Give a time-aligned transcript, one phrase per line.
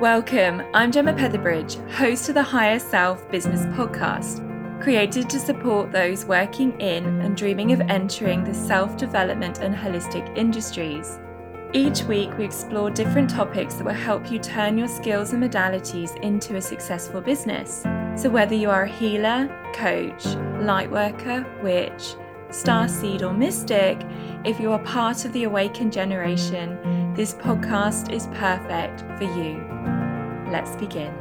[0.00, 4.42] Welcome, I'm Gemma Petherbridge, host of the Higher Self Business Podcast,
[4.82, 10.36] created to support those working in and dreaming of entering the self development and holistic
[10.36, 11.18] industries.
[11.72, 16.14] Each week, we explore different topics that will help you turn your skills and modalities
[16.20, 17.80] into a successful business.
[18.16, 20.24] So, whether you are a healer, coach,
[20.60, 22.16] lightworker, witch,
[22.50, 23.98] star seed, or mystic,
[24.44, 26.78] if you are part of the awakened generation,
[27.16, 29.56] this podcast is perfect for you.
[30.52, 31.14] Let's begin.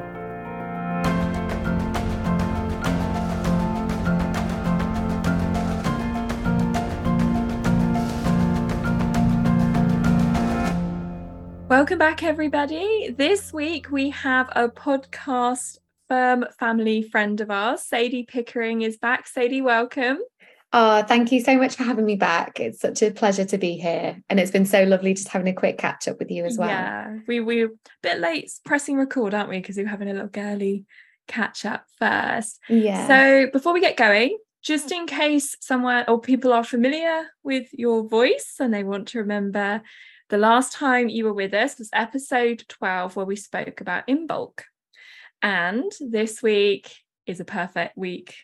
[11.69, 13.15] Welcome back, everybody.
[13.17, 17.83] This week we have a podcast firm family friend of ours.
[17.83, 19.27] Sadie Pickering is back.
[19.27, 20.19] Sadie, welcome.
[20.77, 22.59] Oh, thank you so much for having me back.
[22.59, 24.21] It's such a pleasure to be here.
[24.29, 26.67] And it's been so lovely just having a quick catch up with you as well.
[26.67, 29.59] Yeah, we, we're a bit late pressing record, aren't we?
[29.59, 30.83] Because we are having a little girly
[31.29, 32.59] catch up first.
[32.67, 33.07] Yeah.
[33.07, 38.05] So before we get going, just in case someone or people are familiar with your
[38.05, 39.81] voice and they want to remember
[40.27, 44.63] the last time you were with us was episode 12 where we spoke about Imbolc.
[45.41, 46.93] And this week
[47.25, 48.35] is a perfect week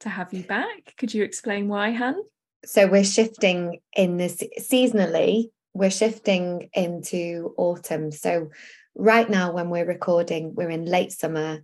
[0.00, 0.94] to have you back.
[0.96, 2.16] Could you explain why, Han?
[2.64, 8.10] So we're shifting in this seasonally, we're shifting into autumn.
[8.10, 8.50] So
[8.96, 11.60] right now, when we're recording, we're in late summer,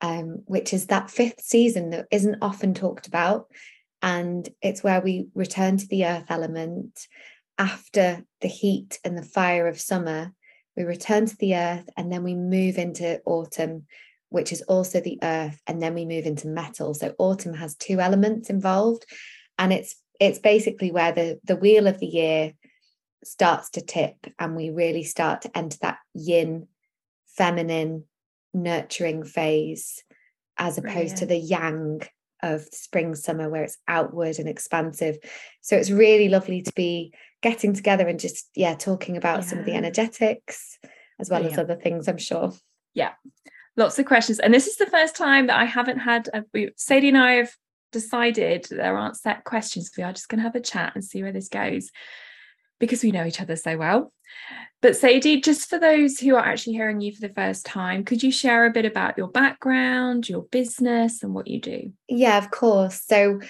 [0.00, 3.46] um, which is that fifth season that isn't often talked about.
[4.02, 7.06] And it's where we return to the earth element
[7.58, 10.32] after the heat and the fire of summer.
[10.76, 13.86] We return to the earth and then we move into autumn,
[14.28, 18.00] which is also the earth and then we move into metal so autumn has two
[18.00, 19.06] elements involved
[19.58, 22.52] and it's it's basically where the the wheel of the year
[23.24, 26.66] starts to tip and we really start to enter that yin
[27.26, 28.04] feminine
[28.54, 30.02] nurturing phase
[30.58, 31.18] as opposed Brilliant.
[31.18, 32.02] to the yang
[32.42, 35.16] of spring summer where it's outward and expansive
[35.60, 39.44] so it's really lovely to be getting together and just yeah talking about yeah.
[39.44, 40.78] some of the energetics
[41.18, 41.58] as well Brilliant.
[41.58, 42.52] as other things i'm sure
[42.94, 43.12] yeah
[43.76, 44.38] lots of questions.
[44.38, 47.52] And this is the first time that I haven't had, a, Sadie and I have
[47.92, 49.90] decided there aren't set questions.
[49.96, 51.90] We are just going to have a chat and see where this goes
[52.78, 54.12] because we know each other so well.
[54.82, 58.22] But Sadie, just for those who are actually hearing you for the first time, could
[58.22, 61.92] you share a bit about your background, your business, and what you do?
[62.08, 63.02] Yeah, of course.
[63.06, 63.40] So,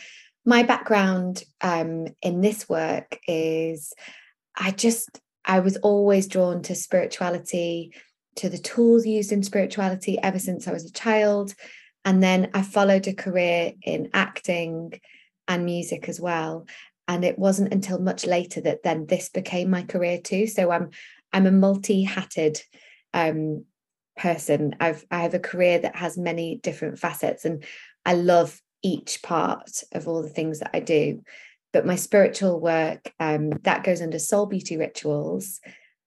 [0.45, 3.93] my background um, in this work is
[4.57, 7.93] I just, I was always drawn to spirituality,
[8.37, 11.55] to the tools used in spirituality ever since I was a child.
[12.05, 15.01] And then I followed a career in acting
[15.49, 16.67] and music as well.
[17.09, 20.47] And it wasn't until much later that then this became my career too.
[20.47, 20.91] So I'm
[21.33, 22.63] I'm a multi-hatted
[23.13, 23.65] um,
[24.17, 24.77] person.
[24.81, 27.65] I've I have a career that has many different facets, and
[28.05, 31.23] I love each part of all the things that I do.
[31.73, 35.61] But my spiritual work um, that goes under soul beauty rituals,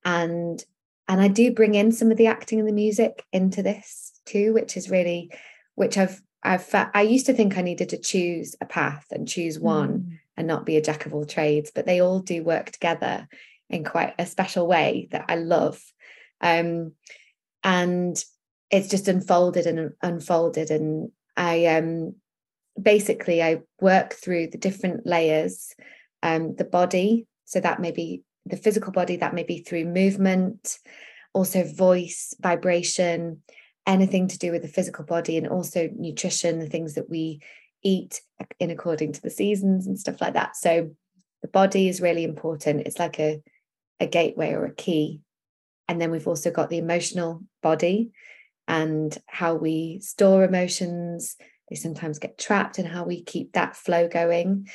[0.03, 0.63] and
[1.09, 4.53] and I do bring in some of the acting and the music into this too,
[4.53, 5.31] which is really,
[5.74, 9.59] which I've I've I used to think I needed to choose a path and choose
[9.59, 10.20] one mm.
[10.38, 13.28] and not be a jack of all trades, but they all do work together
[13.70, 15.81] in quite a special way that I love.
[16.42, 16.94] Um,
[17.64, 18.24] and
[18.70, 22.16] it's just unfolded and unfolded, and I um
[22.80, 25.74] basically I work through the different layers,
[26.22, 30.79] um, the body, so that may be the physical body, that may be through movement,
[31.33, 33.41] also voice, vibration,
[33.85, 37.41] anything to do with the physical body, and also nutrition, the things that we
[37.83, 38.21] eat
[38.59, 40.55] in according to the seasons and stuff like that.
[40.55, 40.91] So
[41.41, 42.81] the body is really important.
[42.85, 43.41] It's like a,
[43.99, 45.21] a gateway or a key.
[45.87, 48.11] And then we've also got the emotional body
[48.67, 51.35] and how we store emotions.
[51.69, 54.67] They sometimes get trapped and how we keep that flow going.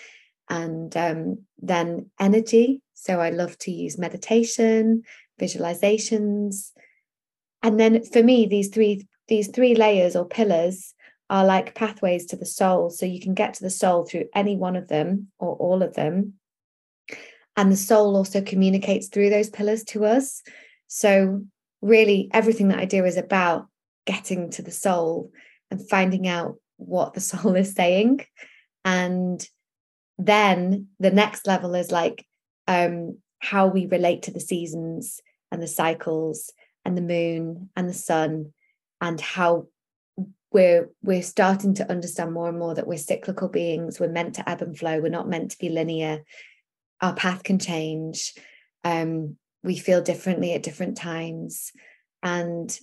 [0.48, 2.80] And um, then energy.
[2.94, 5.03] So I love to use meditation,
[5.41, 6.72] visualizations.
[7.63, 10.95] And then for me, these three these three layers or pillars
[11.30, 12.91] are like pathways to the soul.
[12.91, 15.95] So you can get to the soul through any one of them or all of
[15.95, 16.34] them.
[17.57, 20.42] And the soul also communicates through those pillars to us.
[20.89, 21.45] So,
[21.80, 23.68] really, everything that I do is about
[24.07, 25.30] getting to the soul
[25.71, 28.27] and finding out what the soul is saying.
[28.84, 29.47] And
[30.18, 32.27] then the next level is like
[32.66, 35.21] um, how we relate to the seasons
[35.51, 36.53] and the cycles
[36.84, 38.53] and the moon and the sun
[39.01, 39.66] and how
[40.53, 43.99] we're we're starting to understand more and more that we're cyclical beings.
[43.99, 45.01] We're meant to ebb and flow.
[45.01, 46.22] We're not meant to be linear.
[47.01, 48.34] Our path can change.
[48.84, 51.72] Um, we feel differently at different times.
[52.22, 52.78] And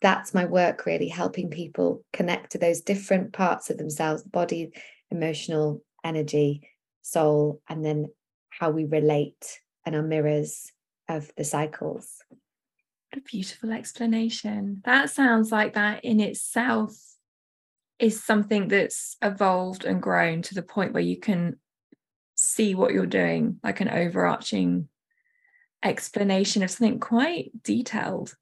[0.00, 4.72] that's my work really helping people connect to those different parts of themselves body
[5.10, 6.68] emotional energy
[7.02, 8.08] soul and then
[8.58, 10.72] how we relate and are mirrors
[11.08, 12.18] of the cycles.
[12.28, 14.82] What a beautiful explanation.
[14.84, 16.96] That sounds like that in itself
[17.98, 21.58] is something that's evolved and grown to the point where you can
[22.34, 24.88] see what you're doing like an overarching
[25.84, 28.34] explanation of something quite detailed.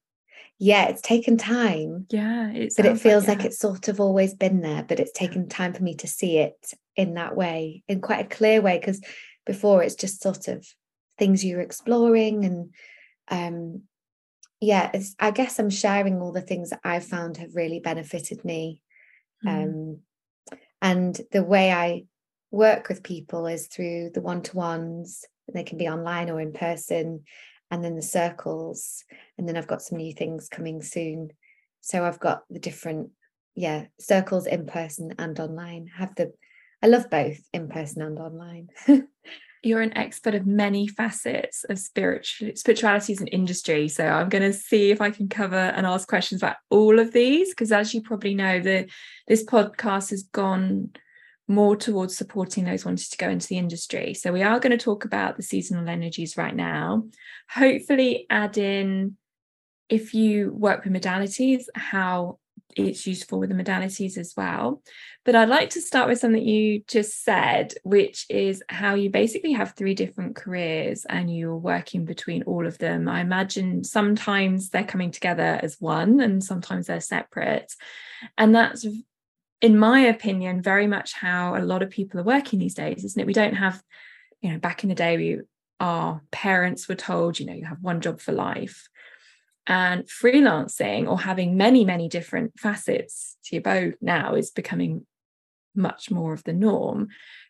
[0.59, 4.35] Yeah it's taken time yeah it but it feels like, like, it's sort of always
[4.35, 8.01] been there but it's taken time for me to see it in that way in
[8.01, 9.01] quite a clear way because
[9.51, 10.65] before it's just sort of
[11.19, 12.73] things you're exploring and
[13.33, 13.83] um
[14.61, 18.45] yeah it's i guess i'm sharing all the things that i've found have really benefited
[18.45, 18.81] me
[19.45, 19.51] mm.
[19.51, 19.99] um
[20.81, 22.05] and the way i
[22.53, 27.25] work with people is through the one-to-ones they can be online or in person
[27.73, 29.03] and then the circles
[29.37, 31.29] and then i've got some new things coming soon
[31.81, 33.11] so i've got the different
[33.57, 36.33] yeah circles in person and online have the
[36.83, 38.69] i love both in person and online
[39.63, 44.43] you're an expert of many facets of spiritual spirituality as an industry so i'm going
[44.43, 47.93] to see if i can cover and ask questions about all of these because as
[47.93, 48.89] you probably know the
[49.29, 50.91] this podcast has gone
[51.51, 54.15] more towards supporting those wanting to go into the industry.
[54.15, 57.09] So we are going to talk about the seasonal energies right now.
[57.51, 59.17] Hopefully, add in
[59.89, 62.39] if you work with modalities, how
[62.77, 64.83] it's useful with the modalities as well.
[65.25, 69.53] But I'd like to start with something you just said, which is how you basically
[69.53, 73.09] have three different careers and you're working between all of them.
[73.09, 77.73] I imagine sometimes they're coming together as one and sometimes they're separate.
[78.39, 78.87] And that's
[79.61, 83.21] in my opinion, very much how a lot of people are working these days, isn't
[83.21, 83.27] it?
[83.27, 83.83] We don't have,
[84.41, 85.41] you know, back in the day, we
[85.81, 88.90] our parents were told, you know, you have one job for life.
[89.71, 95.07] And freelancing or having many, many different facets to your bow now is becoming
[95.77, 97.07] much more of the norm.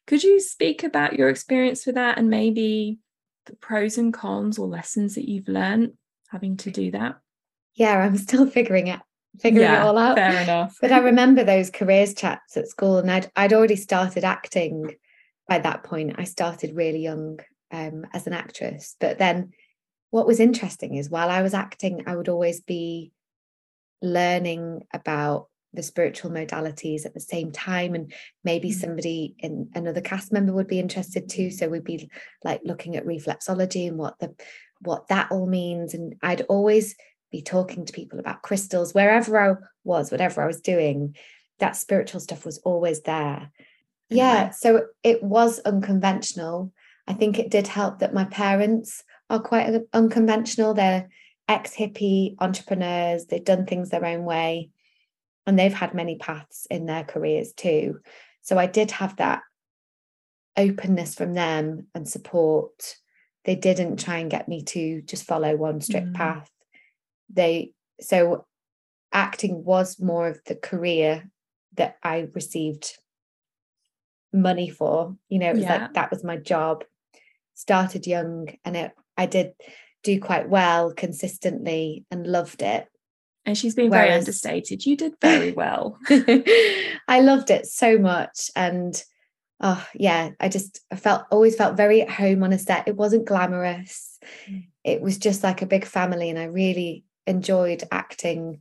[0.07, 2.99] Could you speak about your experience with that and maybe
[3.47, 5.95] the pros and cons or lessons that you've learned
[6.29, 7.17] having to do that?
[7.75, 9.01] Yeah, I'm still figuring it
[9.39, 10.17] figuring yeah, it all out.
[10.17, 10.77] Fair enough.
[10.81, 14.97] but I remember those careers chats at school, and I'd I'd already started acting
[15.49, 16.17] by that point.
[16.19, 17.39] I started really young
[17.71, 18.97] um, as an actress.
[19.01, 19.53] But then
[20.11, 23.13] what was interesting is while I was acting, I would always be
[24.03, 28.13] learning about the spiritual modalities at the same time and
[28.43, 28.81] maybe mm-hmm.
[28.81, 32.11] somebody in another cast member would be interested too so we'd be
[32.43, 34.35] like looking at reflexology and what the
[34.81, 36.97] what that all means and I'd always
[37.31, 39.55] be talking to people about crystals, wherever I
[39.85, 41.17] was, whatever I was doing,
[41.59, 43.51] that spiritual stuff was always there.
[44.09, 46.73] Yeah, so it was unconventional.
[47.07, 50.75] I think it did help that my parents are quite unconventional.
[50.75, 51.09] They're
[51.49, 54.71] ex hippie entrepreneurs, they've done things their own way,
[55.47, 58.01] and they've had many paths in their careers too.
[58.43, 59.43] So I did have that
[60.57, 62.97] openness from them and support.
[63.45, 66.15] They didn't try and get me to just follow one strict mm.
[66.15, 66.51] path
[67.33, 68.47] they so
[69.13, 71.31] acting was more of the career
[71.77, 72.97] that I received
[74.33, 75.17] money for.
[75.29, 75.83] You know, it was yeah.
[75.83, 76.85] like that was my job.
[77.55, 79.53] Started young and it I did
[80.03, 82.87] do quite well consistently and loved it.
[83.45, 84.87] And she's been Whereas, very understated.
[84.87, 85.99] You did very well.
[86.09, 88.51] I loved it so much.
[88.57, 89.03] And
[89.61, 92.89] oh yeah, I just I felt always felt very at home on a set.
[92.89, 94.19] It wasn't glamorous.
[94.49, 94.69] Mm.
[94.85, 96.31] It was just like a big family.
[96.31, 98.61] And I really enjoyed acting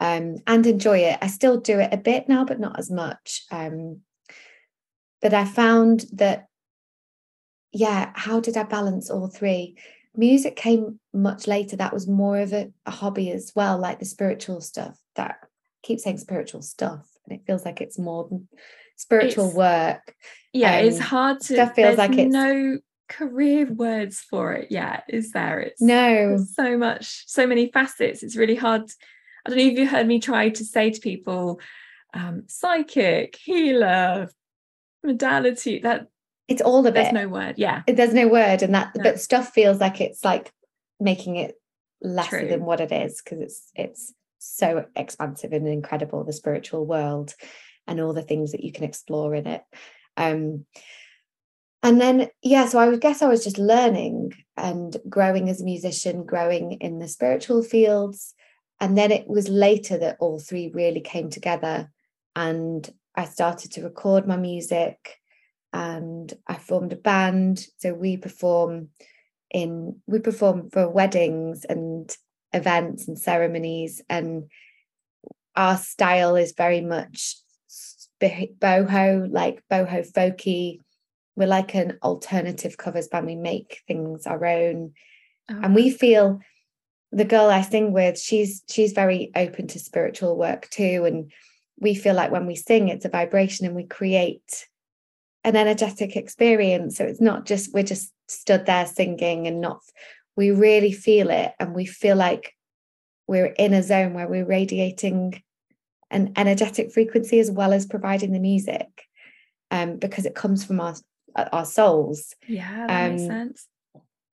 [0.00, 1.18] um, and enjoy it.
[1.20, 3.44] I still do it a bit now, but not as much.
[3.50, 4.00] Um,
[5.20, 6.46] but I found that,
[7.72, 9.76] yeah, how did I balance all three?
[10.16, 11.76] Music came much later.
[11.76, 14.98] That was more of a, a hobby as well, like the spiritual stuff.
[15.16, 15.46] That I
[15.82, 18.48] keep saying spiritual stuff, and it feels like it's more than
[18.96, 20.14] spiritual it's, work.
[20.52, 21.54] Yeah, um, it's hard to.
[21.54, 25.60] Stuff feels like it's no career words for it yet, is there?
[25.60, 28.22] It's no so much, so many facets.
[28.22, 28.82] It's really hard.
[29.44, 31.60] I don't know if you heard me try to say to people,
[32.14, 34.28] um, psychic, healer,
[35.02, 36.08] modality, that
[36.48, 37.14] it's all of there's it.
[37.14, 37.54] no word.
[37.58, 37.82] Yeah.
[37.86, 38.62] There's no word.
[38.62, 39.02] And that no.
[39.02, 40.52] but stuff feels like it's like
[40.98, 41.54] making it
[42.02, 42.48] lesser True.
[42.48, 47.34] than what it is, because it's it's so expansive and incredible, the spiritual world
[47.86, 49.62] and all the things that you can explore in it.
[50.16, 50.64] Um,
[51.82, 55.64] and then yeah so i would guess i was just learning and growing as a
[55.64, 58.34] musician growing in the spiritual fields
[58.80, 61.90] and then it was later that all three really came together
[62.34, 65.17] and i started to record my music
[65.72, 68.88] and i formed a band so we perform
[69.50, 72.16] in we perform for weddings and
[72.52, 74.44] events and ceremonies and
[75.56, 77.36] our style is very much
[78.20, 80.80] boho, like boho folky.
[81.36, 83.26] We're like an alternative covers band.
[83.26, 84.92] We make things our own.
[85.50, 85.60] Oh.
[85.62, 86.40] And we feel
[87.12, 91.04] the girl I sing with, she's she's very open to spiritual work too.
[91.06, 91.32] And
[91.78, 94.67] we feel like when we sing, it's a vibration and we create
[95.48, 96.96] an energetic experience.
[96.96, 99.80] So it's not just we're just stood there singing and not
[100.36, 102.54] we really feel it and we feel like
[103.26, 105.42] we're in a zone where we're radiating
[106.10, 109.04] an energetic frequency as well as providing the music
[109.70, 110.94] um, because it comes from our
[111.52, 112.34] our souls.
[112.46, 113.66] Yeah, that um, makes sense.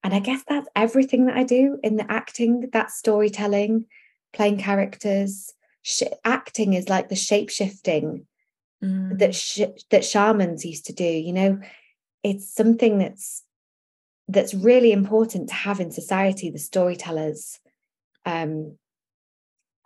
[0.02, 3.86] And I guess that's everything that I do in the acting, that storytelling,
[4.32, 5.52] playing characters.
[5.82, 8.26] Sh- acting is like the shape shifting
[8.82, 9.18] mm.
[9.18, 11.04] that sh- that shamans used to do.
[11.04, 11.60] You know,
[12.22, 13.42] it's something that's
[14.28, 16.50] that's really important to have in society.
[16.50, 17.60] The storytellers,
[18.24, 18.76] um,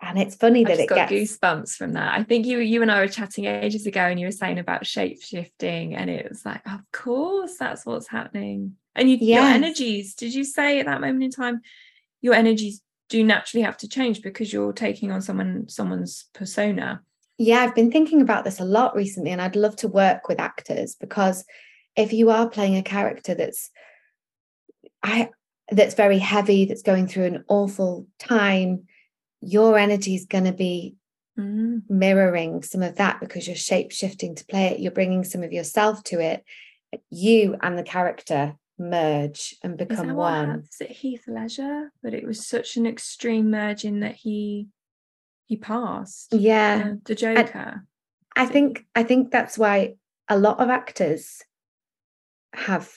[0.02, 2.18] and it's funny that it got gets goosebumps from that.
[2.18, 4.86] I think you you and I were chatting ages ago, and you were saying about
[4.86, 8.76] shape shifting, and it was like, of course, that's what's happening.
[8.94, 9.42] And you, yes.
[9.42, 11.60] your energies, did you say at that moment in time,
[12.20, 17.02] your energies do naturally have to change because you're taking on someone someone's persona?
[17.40, 20.38] Yeah, I've been thinking about this a lot recently, and I'd love to work with
[20.38, 21.42] actors because
[21.96, 23.70] if you are playing a character that's
[25.02, 25.30] I
[25.70, 28.82] that's very heavy, that's going through an awful time
[29.40, 30.96] your energy is going to be
[31.38, 31.80] mm.
[31.88, 34.80] mirroring some of that because you're shape shifting to play it.
[34.80, 36.44] You're bringing some of yourself to it.
[37.08, 40.66] You and the character merge and become one.
[40.70, 41.90] Is it Heath Ledger?
[42.02, 44.68] But it was such an extreme merging that he
[45.50, 46.32] he passed.
[46.32, 47.82] Yeah, uh, the Joker.
[48.36, 49.96] I, I think I think that's why
[50.28, 51.42] a lot of actors
[52.54, 52.88] have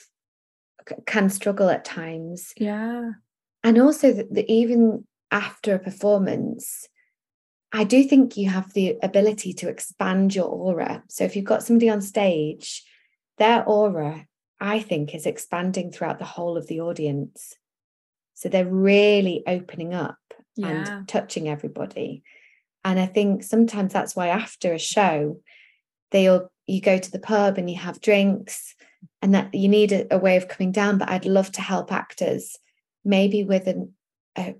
[1.04, 2.52] can struggle at times.
[2.56, 3.10] Yeah,
[3.64, 6.86] and also that even after a performance,
[7.72, 11.02] I do think you have the ability to expand your aura.
[11.08, 12.84] So if you've got somebody on stage,
[13.36, 14.28] their aura,
[14.60, 17.56] I think, is expanding throughout the whole of the audience.
[18.34, 20.18] So they're really opening up
[20.54, 20.68] yeah.
[20.68, 22.22] and touching everybody.
[22.84, 25.40] And I think sometimes that's why after a show,
[26.10, 28.74] they'll you go to the pub and you have drinks
[29.20, 30.98] and that you need a, a way of coming down.
[30.98, 32.58] But I'd love to help actors
[33.04, 33.92] maybe with an,
[34.36, 34.54] a,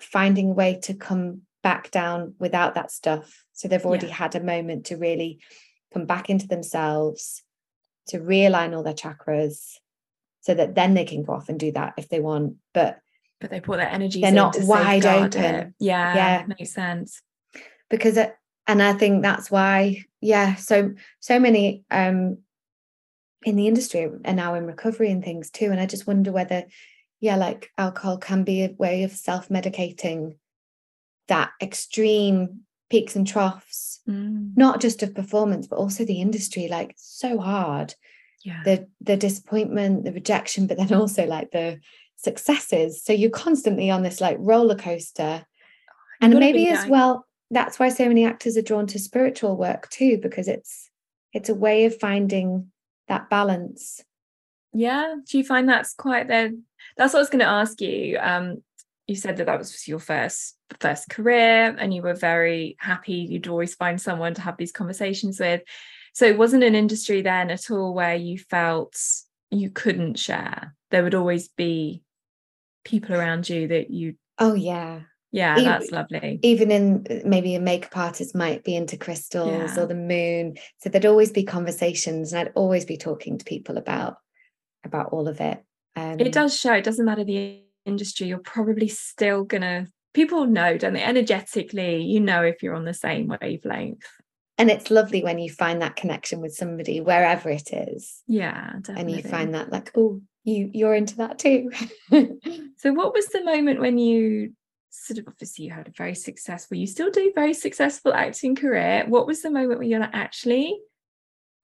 [0.00, 3.44] finding a way to come back down without that stuff.
[3.52, 4.14] So they've already yeah.
[4.14, 5.40] had a moment to really
[5.92, 7.42] come back into themselves,
[8.08, 9.74] to realign all their chakras,
[10.40, 12.56] so that then they can go off and do that if they want.
[12.72, 12.98] But
[13.40, 14.20] but they put their energy.
[14.20, 15.54] They're not wide open.
[15.54, 15.74] It.
[15.78, 17.22] Yeah, yeah, makes sense.
[17.96, 18.34] Because it,
[18.66, 22.38] and I think that's why, yeah, so so many um
[23.44, 25.66] in the industry are now in recovery and things too.
[25.66, 26.64] And I just wonder whether
[27.20, 30.36] yeah, like alcohol can be a way of self medicating
[31.28, 32.60] that extreme
[32.90, 34.50] peaks and troughs, mm.
[34.56, 37.94] not just of performance, but also the industry, like so hard.
[38.44, 38.60] Yeah.
[38.64, 41.80] The the disappointment, the rejection, but then also like the
[42.16, 43.02] successes.
[43.02, 45.46] So you're constantly on this like roller coaster.
[46.20, 50.18] And maybe as well, that's why so many actors are drawn to spiritual work too,
[50.18, 50.90] because it's
[51.32, 52.70] it's a way of finding
[53.08, 54.02] that balance.
[54.72, 55.14] Yeah.
[55.28, 56.60] Do you find that's quite the
[56.96, 58.18] that's what I was going to ask you.
[58.20, 58.62] Um,
[59.06, 63.26] you said that that was your first first career, and you were very happy.
[63.30, 65.62] You'd always find someone to have these conversations with.
[66.14, 68.96] So it wasn't an industry then at all where you felt
[69.50, 70.74] you couldn't share.
[70.90, 72.02] There would always be
[72.84, 74.14] people around you that you.
[74.38, 75.00] Oh yeah.
[75.34, 76.38] Yeah, even, that's lovely.
[76.44, 79.82] Even in maybe a makeup artist might be into crystals yeah.
[79.82, 80.54] or the moon.
[80.78, 84.14] So there'd always be conversations, and I'd always be talking to people about
[84.84, 85.60] about all of it.
[85.96, 86.74] Um, it does show.
[86.74, 88.28] It doesn't matter the industry.
[88.28, 89.88] You're probably still gonna.
[90.12, 91.02] People know, don't they?
[91.02, 94.06] Energetically, you know if you're on the same wavelength.
[94.56, 98.22] And it's lovely when you find that connection with somebody wherever it is.
[98.28, 99.00] Yeah, definitely.
[99.00, 101.72] And you find that like, oh, you you're into that too.
[102.76, 104.52] so, what was the moment when you
[104.94, 109.04] sort of obviously you had a very successful, you still do very successful acting career.
[109.08, 110.78] What was the moment where you're like, actually,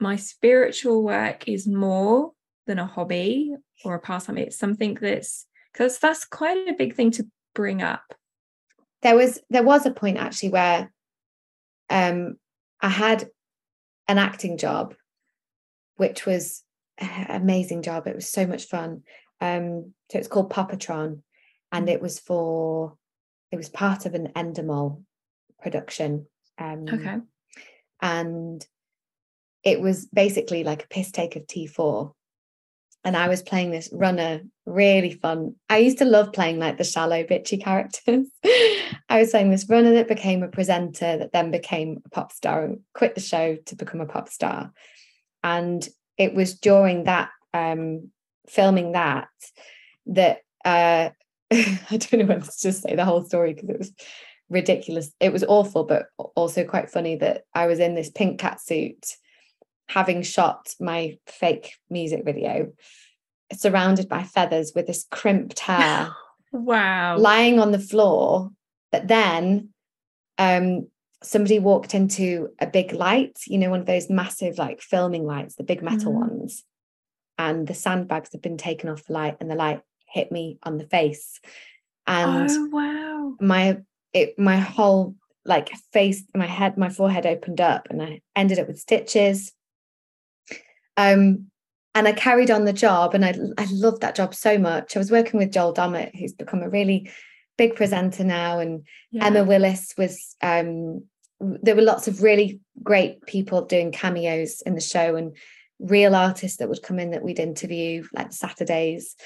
[0.01, 2.33] my spiritual work is more
[2.67, 4.39] than a hobby or a pastime.
[4.39, 8.15] It's something that's because that's quite a big thing to bring up.
[9.03, 10.93] There was there was a point actually where
[11.89, 12.37] um
[12.81, 13.29] I had
[14.09, 14.95] an acting job,
[15.97, 16.63] which was
[16.99, 18.07] an amazing job.
[18.07, 19.03] It was so much fun.
[19.41, 21.23] Um, so it's called Popatron,
[21.73, 22.97] and it was for
[23.50, 25.02] it was part of an Endemol
[25.61, 26.26] production.
[26.59, 27.16] Um, okay.
[28.00, 28.66] And
[29.62, 32.12] it was basically like a piss take of T4
[33.04, 35.54] and I was playing this runner, really fun.
[35.71, 38.26] I used to love playing like the shallow bitchy characters.
[39.09, 42.64] I was saying this runner that became a presenter that then became a pop star
[42.64, 44.73] and quit the show to become a pop star.
[45.42, 45.87] And
[46.19, 48.11] it was during that um,
[48.49, 49.28] filming that
[50.07, 51.11] that uh,
[51.90, 53.92] I don't know when to just say the whole story because it was
[54.49, 55.12] ridiculous.
[55.21, 59.04] It was awful, but also quite funny that I was in this pink cat suit
[59.88, 62.73] having shot my fake music video
[63.52, 66.11] surrounded by feathers with this crimped hair.
[66.52, 67.19] wow.
[67.19, 68.50] Lying on the floor.
[68.92, 69.71] But then
[70.38, 70.88] um,
[71.23, 75.57] somebody walked into a big light, you know, one of those massive like filming lights,
[75.57, 76.28] the big metal mm-hmm.
[76.28, 76.64] ones.
[77.38, 79.80] And the sandbags had been taken off the light and the light
[80.11, 81.40] hit me on the face.
[82.07, 83.35] And oh, wow.
[83.40, 83.79] my
[84.12, 85.14] it my whole
[85.45, 89.52] like face, my head, my forehead opened up and I ended up with stitches.
[90.97, 91.47] Um,
[91.95, 94.95] and I carried on the job and I, I loved that job so much.
[94.95, 97.11] I was working with Joel Dommett, who's become a really
[97.59, 99.26] big presenter now, and yeah.
[99.26, 101.05] Emma Willis was um,
[101.40, 105.37] there were lots of really great people doing cameos in the show and
[105.79, 109.17] real artists that would come in that we'd interview like Saturdays.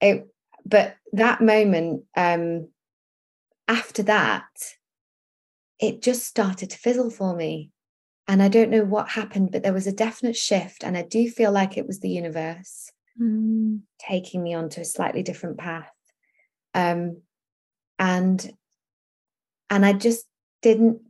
[0.00, 0.26] It,
[0.64, 2.68] but that moment, um,
[3.68, 4.48] after that,
[5.78, 7.70] it just started to fizzle for me.
[8.28, 10.82] And I don't know what happened, but there was a definite shift.
[10.82, 13.80] And I do feel like it was the universe mm.
[13.98, 15.90] taking me onto a slightly different path.
[16.74, 17.22] Um,
[17.98, 18.52] and
[19.70, 20.26] and I just
[20.62, 21.00] didn't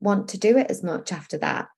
[0.00, 1.68] want to do it as much after that.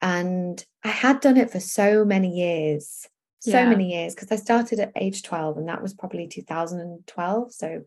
[0.00, 3.06] And I had done it for so many years,
[3.42, 3.68] so yeah.
[3.68, 7.52] many years, because I started at age 12 and that was probably 2012.
[7.52, 7.82] So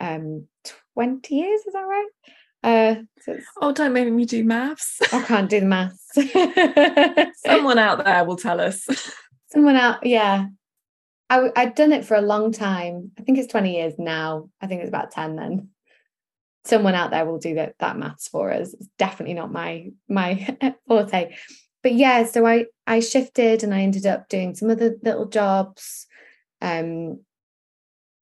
[0.00, 0.48] um
[0.94, 2.08] 20 years, is that right?
[2.64, 4.98] Uh, so oh, don't make me do maths.
[5.12, 6.10] I can't do the maths.
[7.46, 8.86] Someone out there will tell us.
[9.50, 10.46] Someone out, yeah.
[11.30, 13.12] I, I'd done it for a long time.
[13.18, 14.50] I think it's 20 years now.
[14.60, 15.68] I think it's about 10 then.
[16.64, 18.74] Someone out there will do that that maths for us.
[18.74, 20.56] It's definitely not my my
[20.88, 21.34] forte.
[21.82, 26.06] But yeah, so I I shifted and I ended up doing some other little jobs.
[26.60, 27.20] Um,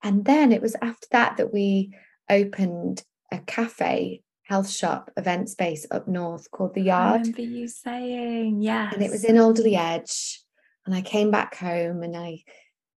[0.03, 1.95] and then it was after that that we
[2.31, 7.21] opened a cafe health shop event space up north called the Yard.
[7.21, 8.91] I remember you saying, yeah.
[8.93, 10.43] And it was in Alderley Edge.
[10.87, 12.43] And I came back home and I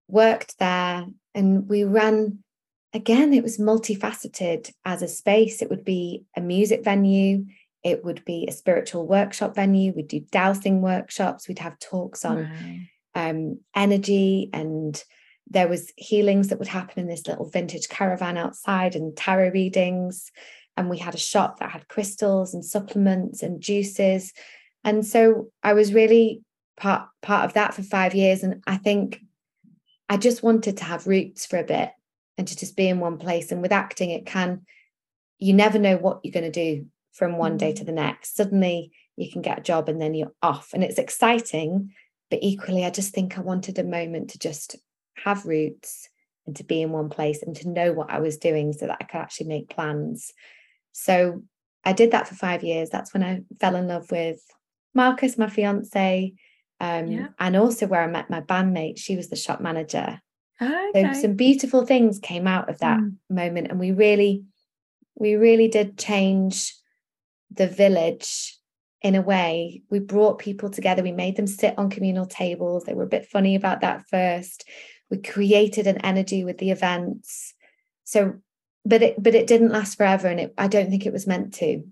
[0.08, 2.44] worked there and we ran
[2.94, 5.62] again, it was multifaceted as a space.
[5.62, 7.46] It would be a music venue,
[7.84, 9.94] it would be a spiritual workshop venue.
[9.94, 12.50] We'd do dowsing workshops, we'd have talks on
[13.16, 15.02] um, energy and
[15.50, 20.32] there was healings that would happen in this little vintage caravan outside and tarot readings.
[20.78, 24.34] And we had a shop that had crystals and supplements and juices.
[24.84, 26.42] And so i was really
[26.78, 28.44] part part of that for 5 years.
[28.44, 29.20] And i think
[30.10, 31.92] i just wanted to have roots for a bit
[32.38, 33.52] and to just be in one place.
[33.52, 34.66] And with acting it can
[35.40, 37.88] you never know what you're going to do from one day to mm.
[37.88, 41.94] the next suddenly you can get a job and then you're off and it's exciting
[42.30, 44.76] but equally i just think i wanted a moment to just
[45.24, 46.10] have roots
[46.46, 48.98] and to be in one place and to know what i was doing so that
[49.00, 50.34] i could actually make plans
[50.92, 51.44] so
[51.86, 52.90] I did that for five years.
[52.90, 54.40] That's when I fell in love with
[54.94, 56.34] Marcus, my fiance,
[56.80, 57.28] um, yeah.
[57.40, 58.98] and also where I met my bandmate.
[58.98, 60.22] She was the shop manager.
[60.96, 61.14] okay.
[61.14, 63.16] So some beautiful things came out of that mm.
[63.30, 64.44] moment, and we really,
[65.16, 66.74] we really did change
[67.56, 68.58] the village
[69.02, 69.82] in a way.
[69.90, 71.04] We brought people together.
[71.04, 72.84] We made them sit on communal tables.
[72.84, 74.66] They were a bit funny about that first.
[75.10, 77.54] We created an energy with the events.
[78.04, 78.36] So
[78.86, 81.54] but it but it didn't last forever and it, i don't think it was meant
[81.54, 81.84] to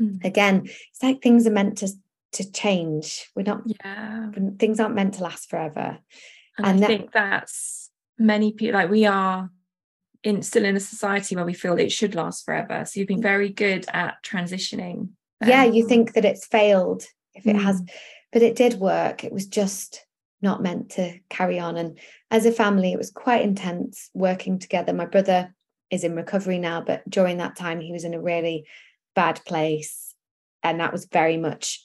[0.00, 0.24] mm.
[0.24, 1.88] again it's like things are meant to
[2.32, 5.98] to change we're not yeah things aren't meant to last forever
[6.58, 9.50] and, and i that, think that's many people like we are
[10.22, 13.22] in still in a society where we feel it should last forever so you've been
[13.22, 15.08] very good at transitioning
[15.44, 17.04] yeah you think that it's failed
[17.34, 17.62] if it mm.
[17.62, 17.82] has
[18.32, 20.04] but it did work it was just
[20.42, 21.98] not meant to carry on and
[22.30, 25.54] as a family it was quite intense working together my brother
[25.90, 28.66] is in recovery now, but during that time he was in a really
[29.14, 30.14] bad place.
[30.62, 31.84] And that was very much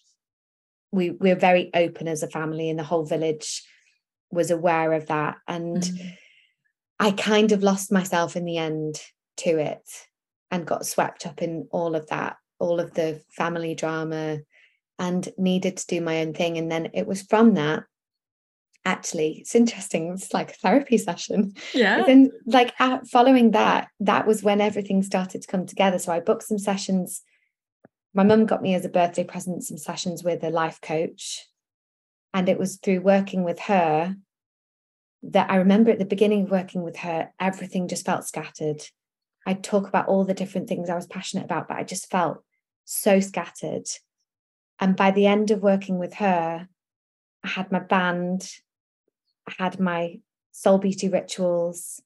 [0.91, 3.63] we we are very open as a family, and the whole village
[4.31, 5.37] was aware of that.
[5.47, 6.13] And mm.
[6.99, 9.01] I kind of lost myself in the end
[9.37, 9.87] to it
[10.51, 14.39] and got swept up in all of that, all of the family drama,
[14.97, 16.57] and needed to do my own thing.
[16.57, 17.83] And then it was from that
[18.85, 21.53] actually it's interesting it's like a therapy session.
[21.73, 22.03] Yeah.
[22.05, 22.73] Then like
[23.11, 25.99] following that that was when everything started to come together.
[25.99, 27.23] So i booked some sessions.
[28.13, 31.45] My mum got me as a birthday present some sessions with a life coach.
[32.33, 34.15] And it was through working with her
[35.31, 38.81] that i remember at the beginning of working with her everything just felt scattered
[39.45, 42.43] I'd talk about all the different things I was passionate about, but I just felt
[42.83, 43.87] so scattered.
[44.79, 46.67] And by the end of working with her,
[47.43, 48.49] I had my band,
[49.47, 50.19] I had my
[50.51, 52.01] soul beauty rituals,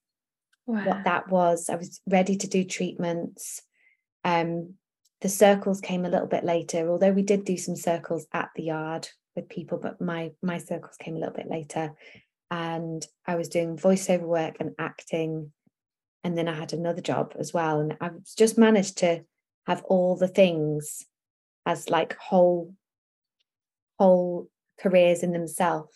[0.66, 0.86] wow.
[0.86, 1.70] what that was.
[1.70, 3.62] I was ready to do treatments.
[4.26, 4.74] Um,
[5.22, 8.64] the circles came a little bit later, although we did do some circles at the
[8.64, 11.94] yard with people, but my my circles came a little bit later.
[12.52, 15.52] And I was doing voiceover work and acting.
[16.24, 17.80] And then I had another job as well.
[17.80, 19.24] And I've just managed to
[19.68, 21.06] have all the things
[21.66, 22.74] as like whole
[24.00, 25.96] whole careers in themselves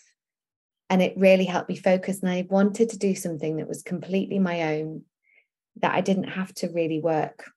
[0.89, 4.39] and it really helped me focus and i wanted to do something that was completely
[4.39, 5.01] my own
[5.77, 7.49] that i didn't have to really work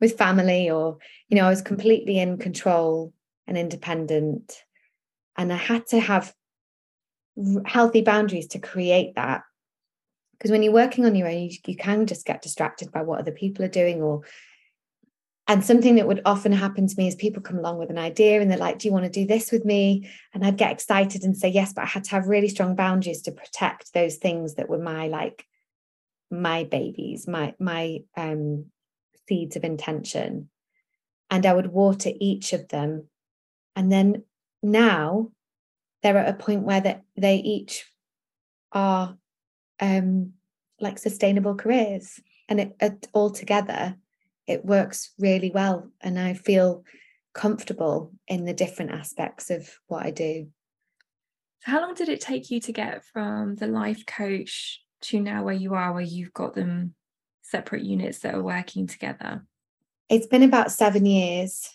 [0.00, 0.96] with family or
[1.28, 3.12] you know i was completely in control
[3.46, 4.64] and independent
[5.36, 6.32] and i had to have
[7.64, 9.42] healthy boundaries to create that
[10.32, 13.20] because when you're working on your own you, you can just get distracted by what
[13.20, 14.22] other people are doing or
[15.50, 18.40] and something that would often happen to me is people come along with an idea
[18.40, 20.08] and they're like, Do you want to do this with me?
[20.32, 23.22] And I'd get excited and say yes, but I had to have really strong boundaries
[23.22, 25.44] to protect those things that were my like
[26.30, 28.66] my babies, my my um
[29.28, 30.50] seeds of intention.
[31.30, 33.08] And I would water each of them.
[33.74, 34.22] And then
[34.62, 35.32] now
[36.02, 37.90] they're at a point where that they each
[38.72, 39.16] are
[39.80, 40.32] um
[40.80, 43.96] like sustainable careers and it, it all together
[44.46, 46.84] it works really well and I feel
[47.32, 50.48] comfortable in the different aspects of what I do.
[51.60, 55.42] So how long did it take you to get from the life coach to now
[55.42, 56.94] where you are, where you've got them
[57.42, 59.44] separate units that are working together?
[60.08, 61.68] It's been about seven years,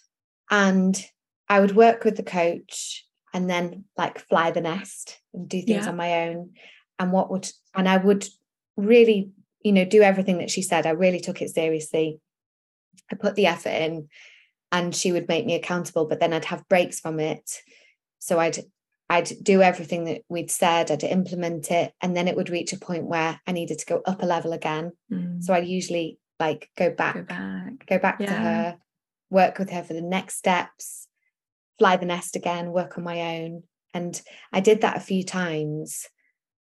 [0.51, 1.01] and
[1.47, 3.05] I would work with the coach
[3.35, 5.89] and then like fly the nest and do things yeah.
[5.89, 6.51] on my own.
[6.97, 8.25] And what would, and I would
[8.77, 10.85] really, you know, do everything that she said.
[10.85, 12.21] I really took it seriously.
[13.11, 14.07] I put the effort in
[14.71, 17.59] and she would make me accountable, but then I'd have breaks from it.
[18.19, 18.59] So I'd
[19.09, 22.79] I'd do everything that we'd said, I'd implement it, and then it would reach a
[22.79, 24.93] point where I needed to go up a level again.
[25.11, 25.43] Mm.
[25.43, 28.25] So I'd usually like go back, go back, go back yeah.
[28.25, 28.77] to her,
[29.29, 31.07] work with her for the next steps,
[31.79, 33.63] fly the nest again, work on my own.
[33.93, 34.19] And
[34.51, 36.07] I did that a few times.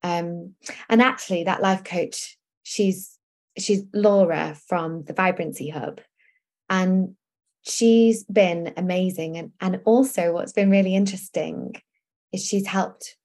[0.03, 0.55] Um,
[0.88, 3.16] and actually that life coach, she's
[3.59, 6.01] she's Laura from the Vibrancy Hub
[6.69, 7.14] and
[7.62, 11.75] she's been amazing and and also what's been really interesting
[12.33, 13.16] is she's helped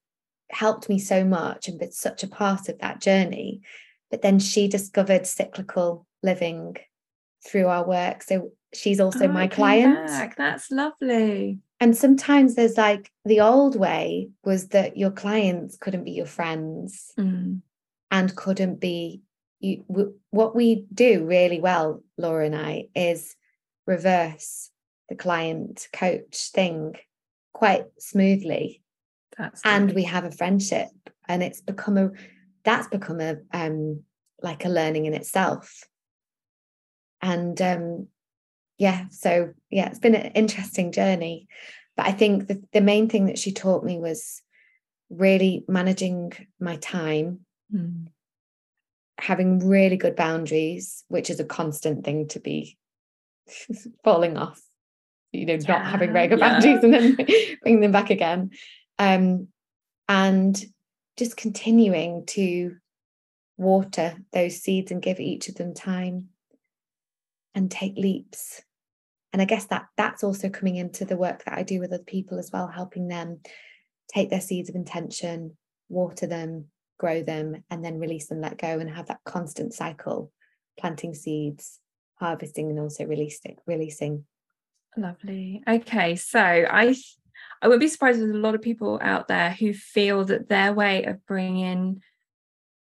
[0.50, 3.62] helped me so much and been such a part of that journey
[4.10, 6.76] but then she discovered cyclical living
[7.46, 10.36] through our work so she's also oh, my client back.
[10.36, 16.12] that's lovely and sometimes there's like the old way was that your clients couldn't be
[16.12, 17.60] your friends mm.
[18.12, 19.24] and couldn't be
[19.60, 23.36] you, w- what we do really well, Laura and I, is
[23.88, 24.70] reverse
[25.10, 26.96] the client coach thing
[27.54, 28.82] quite smoothly.
[29.38, 30.90] That's and we have a friendship,
[31.28, 32.12] and it's become a
[32.64, 34.04] that's become a um
[34.42, 35.88] like a learning in itself.
[37.24, 38.08] And um
[38.82, 41.48] yeah, so yeah, it's been an interesting journey.
[41.96, 44.42] But I think the, the main thing that she taught me was
[45.10, 47.42] really managing my time.
[47.74, 48.08] Mm
[49.22, 52.78] having really good boundaries, which is a constant thing to be
[54.04, 54.60] falling off,
[55.32, 56.50] you know, yeah, not having very good yeah.
[56.50, 57.16] boundaries and then
[57.62, 58.50] bringing them back again.
[58.98, 59.48] Um,
[60.10, 60.62] and
[61.18, 62.76] just continuing to
[63.58, 66.30] water those seeds and give each of them time
[67.54, 68.64] and take leaps.
[69.34, 72.04] And I guess that that's also coming into the work that I do with other
[72.04, 73.40] people as well, helping them
[74.14, 75.58] take their seeds of intention,
[75.90, 76.66] water them,
[77.00, 80.32] grow them, and then release them, let go, and have that constant cycle,
[80.80, 81.80] planting seeds,
[82.16, 83.56] harvesting, and also releasing.
[83.66, 84.26] Releasing.
[84.98, 85.64] Lovely.
[85.68, 86.96] Okay, so I
[87.62, 90.74] I would be surprised there's a lot of people out there who feel that their
[90.74, 92.02] way of bringing,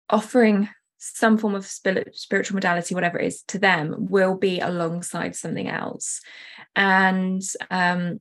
[0.08, 0.68] offering
[1.00, 6.20] some form of spiritual modality, whatever it is, to them will be alongside something else.
[6.76, 8.20] And um,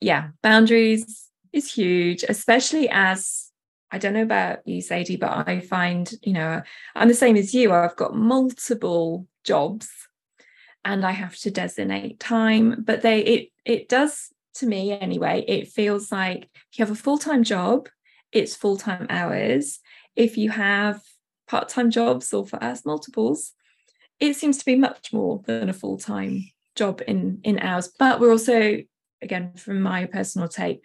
[0.00, 3.50] yeah, boundaries is huge, especially as
[3.90, 6.62] I don't know about you, Sadie, but I find, you know,
[6.94, 7.72] I'm the same as you.
[7.72, 9.90] I've got multiple jobs
[10.84, 12.84] and I have to designate time.
[12.86, 17.00] But they it it does to me anyway, it feels like if you have a
[17.00, 17.88] full-time job,
[18.30, 19.80] it's full-time hours.
[20.14, 21.02] If you have
[21.52, 23.52] part-time jobs or for us multiples,
[24.18, 26.34] it seems to be much more than a full-time
[26.74, 27.88] job in in hours.
[27.98, 28.78] But we're also,
[29.20, 30.80] again, from my personal take,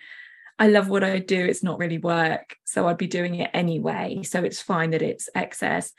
[0.60, 1.40] I love what I do.
[1.46, 2.48] It's not really work.
[2.66, 4.24] So I'd be doing it anyway.
[4.24, 5.94] So it's fine that it's excess.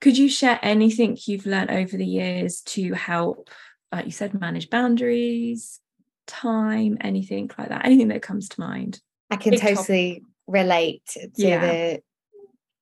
[0.00, 3.50] Could you share anything you've learned over the years to help,
[3.92, 5.80] like you said, manage boundaries,
[6.26, 7.84] time, anything like that?
[7.84, 9.00] Anything that comes to mind?
[9.30, 10.22] I can Big totally topic.
[10.46, 11.66] relate to Yeah.
[11.66, 12.02] the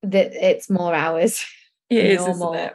[0.03, 1.45] that it's more hours.
[1.91, 2.53] It is, normal.
[2.53, 2.75] isn't it?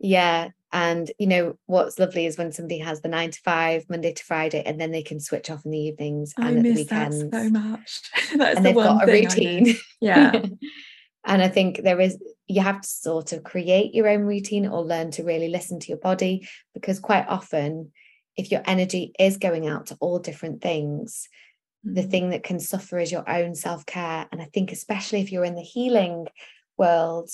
[0.00, 0.48] Yeah.
[0.72, 4.24] And you know what's lovely is when somebody has the nine to five, Monday to
[4.24, 6.86] Friday, and then they can switch off in the evenings I and at the miss
[6.86, 8.00] that so much.
[8.34, 9.76] That's and the they've one got a thing routine.
[10.00, 10.32] Yeah.
[11.26, 14.82] and I think there is you have to sort of create your own routine or
[14.82, 17.92] learn to really listen to your body because quite often
[18.38, 21.28] if your energy is going out to all different things
[21.84, 22.10] the Mm.
[22.10, 25.54] thing that can suffer is your own self-care and i think especially if you're in
[25.54, 26.26] the healing
[26.78, 27.30] world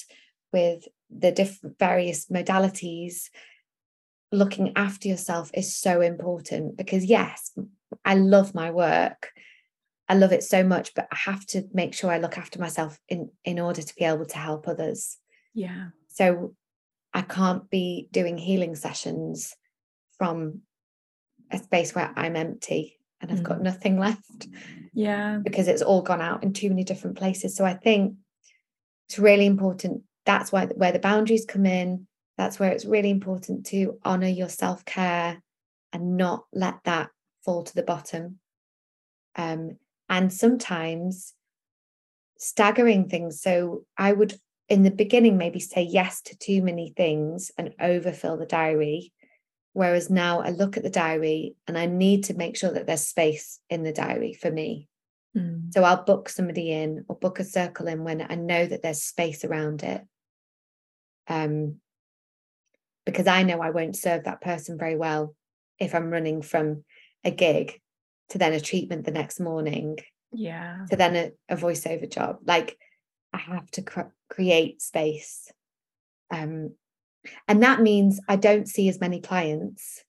[0.53, 3.29] with the different various modalities
[4.31, 7.53] looking after yourself is so important because yes
[8.05, 9.31] i love my work
[10.09, 12.99] i love it so much but i have to make sure i look after myself
[13.09, 15.19] in in order to be able to help others
[15.55, 15.89] Yeah.
[16.09, 16.55] so
[17.13, 19.55] i can't be doing healing sessions
[20.17, 20.63] from
[21.51, 23.63] a space where i'm empty and i've got Mm.
[23.65, 24.49] nothing left
[24.95, 25.39] Yeah.
[25.45, 27.55] because it's all gone out in too many different places.
[27.57, 28.17] So I think
[29.13, 30.05] it's really important.
[30.25, 32.07] That's why where the boundaries come in.
[32.39, 35.43] That's where it's really important to honor your self care
[35.93, 37.11] and not let that
[37.45, 38.39] fall to the bottom.
[39.37, 39.77] Um,
[40.09, 41.35] and sometimes
[42.39, 43.43] staggering things.
[43.43, 44.35] So I would,
[44.71, 49.13] in the beginning, maybe say yes to too many things and overfill the diary.
[49.75, 53.07] Whereas now I look at the diary and I need to make sure that there's
[53.07, 54.89] space in the diary for me.
[55.37, 55.73] Mm.
[55.73, 59.03] So I'll book somebody in or book a circle in when I know that there's
[59.03, 60.03] space around it.
[61.29, 61.77] Um,
[63.07, 65.35] because I know I won't serve that person very well
[65.79, 66.85] if I'm running from
[67.25, 67.81] a gig
[68.31, 69.99] to then a treatment the next morning
[70.33, 70.87] Yeah.
[70.91, 72.39] to then a, a voiceover job.
[72.45, 72.77] Like
[73.33, 75.51] I have to cr- create space.
[76.31, 76.75] Um,
[77.49, 80.05] and that means I don't see as many clients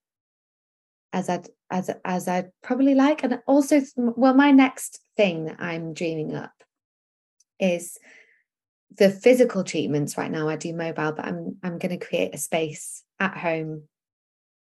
[1.11, 3.23] as I'd as as I'd probably like.
[3.23, 6.53] And also, well, my next thing that I'm dreaming up
[7.59, 7.97] is
[8.95, 10.17] the physical treatments.
[10.17, 13.83] Right now, I do mobile, but I'm I'm going to create a space at home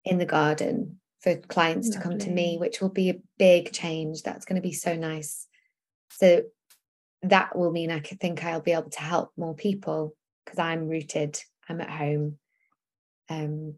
[0.06, 4.24] in the garden for clients to come to me, which will be a big change.
[4.24, 5.48] That's going to be so nice.
[6.12, 6.44] So
[7.22, 10.88] that will mean I could think I'll be able to help more people because I'm
[10.88, 11.40] rooted,
[11.70, 12.38] I'm at home.
[13.30, 13.76] Um,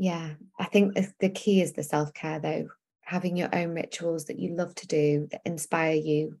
[0.00, 2.68] yeah, I think the, key is the self care, though,
[3.02, 6.38] having your own rituals that you love to do that inspire you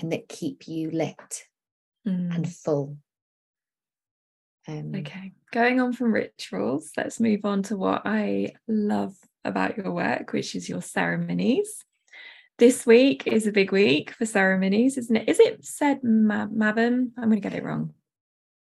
[0.00, 1.44] and that keep you lit
[2.06, 2.34] Mm.
[2.34, 2.98] and full.
[4.68, 9.90] Um, Okay, going on from rituals, let's move on to what I love about your
[9.90, 11.84] work, which is your ceremonies.
[12.58, 15.28] This week is a big week for ceremonies, isn't it?
[15.28, 17.10] Is it said ma- Mabon?
[17.16, 17.94] I'm going to get it wrong.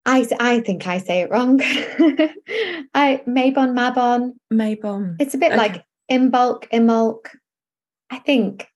[0.06, 1.60] I, I think I say it wrong.
[1.63, 4.34] I Mabon, Mabon.
[4.52, 5.16] Mabon.
[5.20, 5.58] It's a bit Okay.
[5.58, 7.28] like Imbolc, imulk.
[8.10, 8.68] I think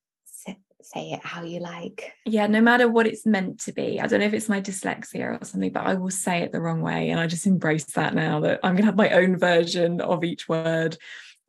[0.82, 2.14] say it how you like.
[2.26, 4.00] Yeah, no matter what it's meant to be.
[4.00, 6.62] I don't know if it's my dyslexia or something, but I will say it the
[6.62, 7.10] wrong way.
[7.10, 10.24] And I just embrace that now that I'm going to have my own version of
[10.24, 10.98] each word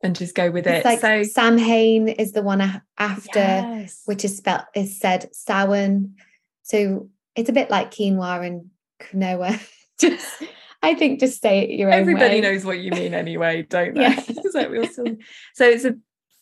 [0.03, 0.89] and just go with It's it.
[0.89, 4.01] like so, Samhain is the one after, yes.
[4.05, 6.15] which is spelled is said Samhain.
[6.63, 9.59] So it's a bit like quinoa and quinoa.
[9.99, 10.43] just,
[10.81, 12.41] I think just say it your own everybody way.
[12.41, 14.01] knows what you mean anyway, don't they?
[14.01, 14.19] Yeah.
[14.51, 15.17] so,
[15.53, 15.95] so it's a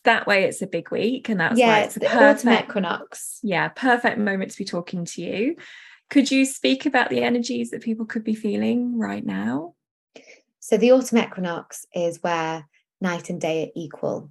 [0.04, 3.40] that way it's a big week and that's why yeah, it's the perfect equinox.
[3.42, 5.56] yeah perfect moment to be talking to you
[6.08, 9.74] could you speak about the energies that people could be feeling right now
[10.68, 12.68] So the autumn equinox is where
[13.00, 14.30] night and day are equal.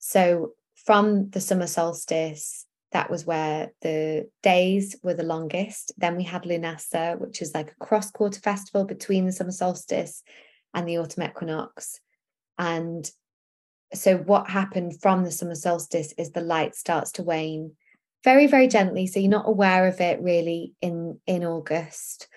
[0.00, 5.92] So from the summer solstice, that was where the days were the longest.
[5.96, 10.22] Then we had Lunasa, which is like a cross quarter festival between the summer solstice
[10.72, 12.00] and the autumn equinox.
[12.58, 13.10] And
[13.92, 17.72] so what happened from the summer solstice is the light starts to wane
[18.24, 19.06] very, very gently.
[19.06, 22.28] So you're not aware of it really in in August.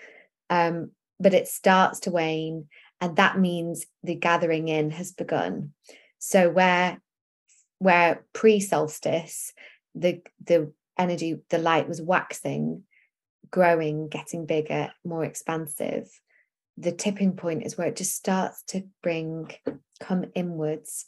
[0.48, 2.66] Um, but it starts to wane
[3.00, 5.72] and that means the gathering in has begun
[6.18, 7.00] so where
[7.78, 9.52] where pre-solstice
[9.94, 12.84] the the energy the light was waxing
[13.50, 16.08] growing getting bigger more expansive.
[16.76, 19.50] The tipping point is where it just starts to bring
[19.98, 21.06] come inwards.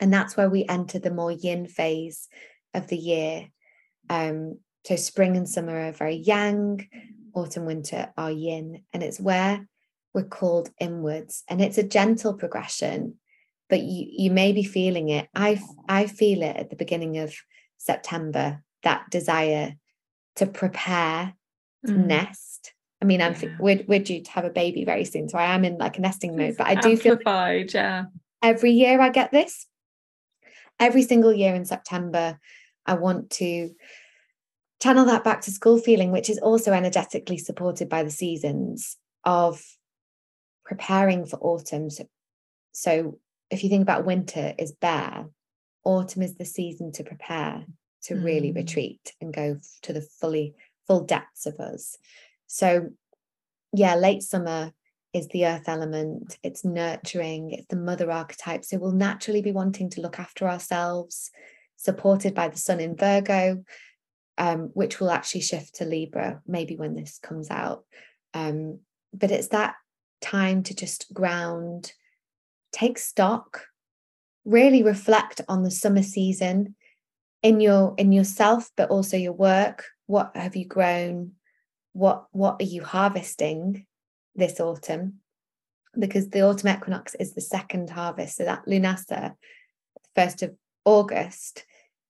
[0.00, 2.28] And that's where we enter the more yin phase
[2.72, 3.48] of the year.
[4.08, 6.88] Um so spring and summer are very yang
[7.34, 9.66] autumn winter are yin and it's where
[10.12, 11.42] we're called inwards.
[11.48, 13.18] And it's a gentle progression
[13.70, 15.28] but you you may be feeling it.
[15.34, 17.34] I i feel it at the beginning of
[17.78, 19.74] september that desire
[20.36, 21.34] to prepare
[21.86, 22.06] to Mm.
[22.06, 23.56] nest I mean, I'm yeah.
[23.58, 26.00] we're, we're due to have a baby very soon, so I am in like a
[26.00, 26.54] nesting mode.
[26.56, 28.04] But I do feel like yeah.
[28.42, 29.66] Every year I get this.
[30.80, 32.38] Every single year in September,
[32.86, 33.74] I want to
[34.82, 39.62] channel that back to school feeling, which is also energetically supported by the seasons of
[40.64, 41.90] preparing for autumn.
[41.90, 42.06] So,
[42.72, 43.18] so
[43.50, 45.26] if you think about winter is bare,
[45.84, 47.64] autumn is the season to prepare
[48.04, 48.24] to mm.
[48.24, 50.54] really retreat and go to the fully
[50.86, 51.96] full depths of us.
[52.46, 52.90] So
[53.72, 54.72] yeah, late summer
[55.12, 58.64] is the earth element, it's nurturing, it's the mother archetype.
[58.64, 61.30] So we'll naturally be wanting to look after ourselves,
[61.76, 63.64] supported by the sun in Virgo,
[64.38, 67.84] um, which will actually shift to Libra, maybe when this comes out.
[68.32, 68.80] Um,
[69.12, 69.76] but it's that
[70.20, 71.92] time to just ground,
[72.72, 73.66] take stock,
[74.44, 76.74] really reflect on the summer season
[77.42, 79.84] in your in yourself, but also your work.
[80.06, 81.32] What have you grown?
[81.92, 83.86] What what are you harvesting
[84.34, 85.20] this autumn?
[85.96, 88.36] Because the autumn equinox is the second harvest.
[88.36, 89.34] So that Lunasa,
[90.14, 90.54] first of
[90.84, 91.64] August,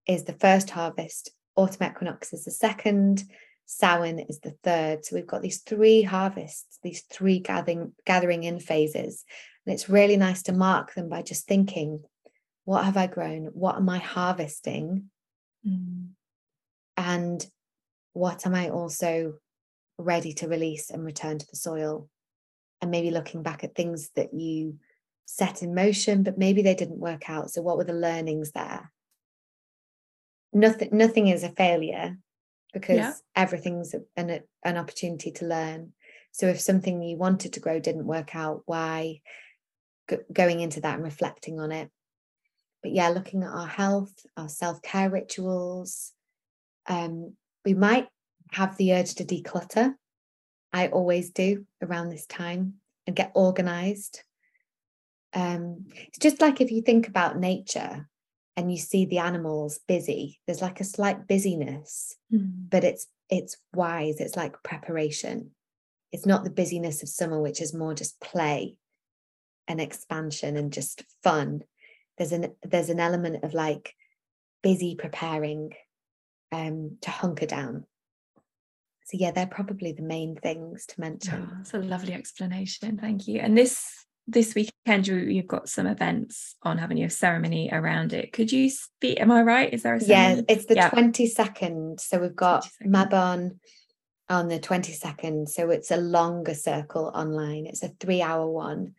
[0.06, 1.30] is the first harvest.
[1.56, 3.24] Autumn equinox is the second.
[3.66, 5.04] Samhain is the third.
[5.04, 9.24] So we've got these three harvests, these three gathering gathering in phases.
[9.66, 12.04] And it's really nice to mark them by just thinking,
[12.64, 13.46] what have I grown?
[13.46, 15.10] What am I harvesting?
[15.66, 16.08] Mm.
[16.96, 17.46] And
[18.12, 19.34] what am I also
[19.98, 22.08] ready to release and return to the soil?
[22.80, 24.78] And maybe looking back at things that you
[25.26, 27.50] set in motion, but maybe they didn't work out.
[27.50, 28.92] So what were the learnings there?
[30.52, 32.18] Nothing, nothing is a failure
[32.72, 33.12] because yeah.
[33.34, 35.92] everything's an, an opportunity to learn.
[36.32, 39.20] So if something you wanted to grow didn't work out, why?
[40.32, 41.90] going into that and reflecting on it.
[42.84, 46.12] But yeah, looking at our health, our self care rituals.
[46.86, 48.08] Um, we might
[48.52, 49.94] have the urge to declutter.
[50.70, 52.74] I always do around this time
[53.06, 54.22] and get organized.
[55.32, 58.06] Um, it's just like if you think about nature,
[58.56, 62.70] and you see the animals busy there's like a slight busyness mm.
[62.70, 65.50] but it's it's wise it's like preparation
[66.12, 68.76] it's not the busyness of summer which is more just play
[69.66, 71.62] and expansion and just fun
[72.18, 73.94] there's an there's an element of like
[74.62, 75.72] busy preparing
[76.52, 77.84] um to hunker down.
[79.06, 81.48] So yeah they're probably the main things to mention.
[81.50, 82.98] Oh, that's a lovely explanation.
[82.98, 83.40] Thank you.
[83.40, 88.32] And this this weekend you, you've got some events on having your ceremony around it.
[88.32, 89.72] Could you speak am i right?
[89.72, 90.44] Is there a ceremony?
[90.48, 90.90] yeah it's the yeah.
[90.90, 92.88] 22nd so we've got 22nd.
[92.88, 93.56] mabon
[94.30, 97.66] on the 22nd so it's a longer circle online.
[97.66, 98.94] It's a three hour one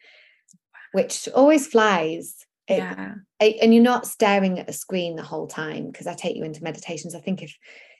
[0.91, 3.13] which always flies it, yeah.
[3.39, 6.63] And you're not staring at a screen the whole time because i take you into
[6.63, 7.15] meditations.
[7.15, 7.55] I think if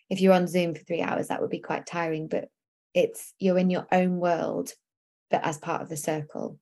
[0.09, 2.49] if you're on zoom for three hours that would be quite tiring but
[2.93, 4.71] it's you're in your own world
[5.31, 6.59] but as part of the circle.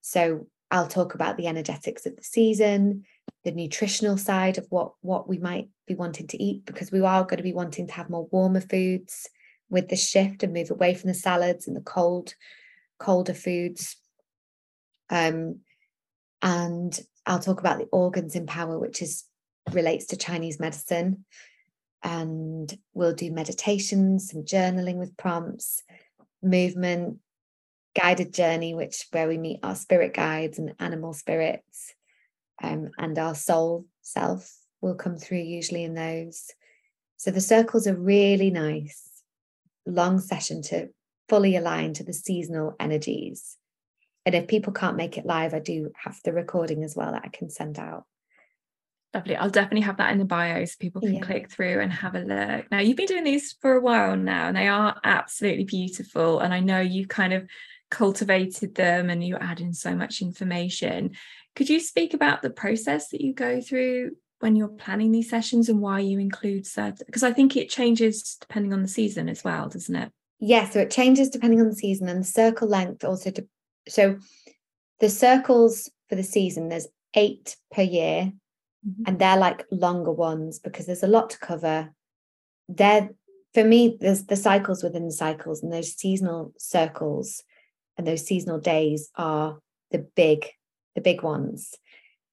[0.00, 3.04] So I'll talk about the energetics of the season,
[3.44, 7.24] the nutritional side of what what we might be wanting to eat because we are
[7.24, 9.28] going to be wanting to have more warmer foods
[9.68, 12.34] with the shift and move away from the salads and the cold
[12.98, 13.96] colder foods.
[15.10, 15.60] Um,
[16.42, 19.24] and I'll talk about the organs in power, which is
[19.72, 21.24] relates to Chinese medicine.
[22.02, 25.82] And we'll do meditations, some journaling with prompts,
[26.42, 27.18] movement,
[27.96, 31.94] guided journey, which where we meet our spirit guides and animal spirits,
[32.62, 36.50] um, and our soul self will come through usually in those.
[37.16, 39.22] So the circles are really nice,
[39.86, 40.90] long session to
[41.28, 43.56] fully align to the seasonal energies.
[44.26, 47.22] And if people can't make it live, I do have the recording as well that
[47.24, 48.04] I can send out.
[49.14, 49.36] Lovely.
[49.36, 51.20] I'll definitely have that in the bio so people can yeah.
[51.20, 52.70] click through and have a look.
[52.70, 56.40] Now, you've been doing these for a while now, and they are absolutely beautiful.
[56.40, 57.48] And I know you've kind of
[57.90, 61.12] cultivated them and you add in so much information.
[61.54, 65.68] Could you speak about the process that you go through when you're planning these sessions
[65.68, 67.06] and why you include certain?
[67.06, 70.10] Because I think it changes depending on the season as well, doesn't it?
[70.40, 73.30] Yeah, so it changes depending on the season and the circle length also.
[73.30, 73.46] To,
[73.88, 74.18] so
[75.00, 78.32] the circles for the season, there's eight per year,
[78.86, 79.02] mm-hmm.
[79.06, 81.92] and they're like longer ones because there's a lot to cover.
[82.68, 83.10] They're
[83.54, 87.42] for me, there's the cycles within the cycles and those seasonal circles
[87.96, 89.58] and those seasonal days are
[89.90, 90.46] the big
[90.94, 91.74] the big ones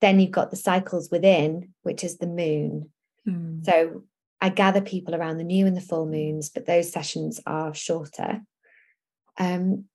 [0.01, 2.89] then you've got the cycles within which is the moon
[3.27, 3.63] mm.
[3.63, 4.03] so
[4.41, 8.41] i gather people around the new and the full moons but those sessions are shorter
[9.37, 9.85] um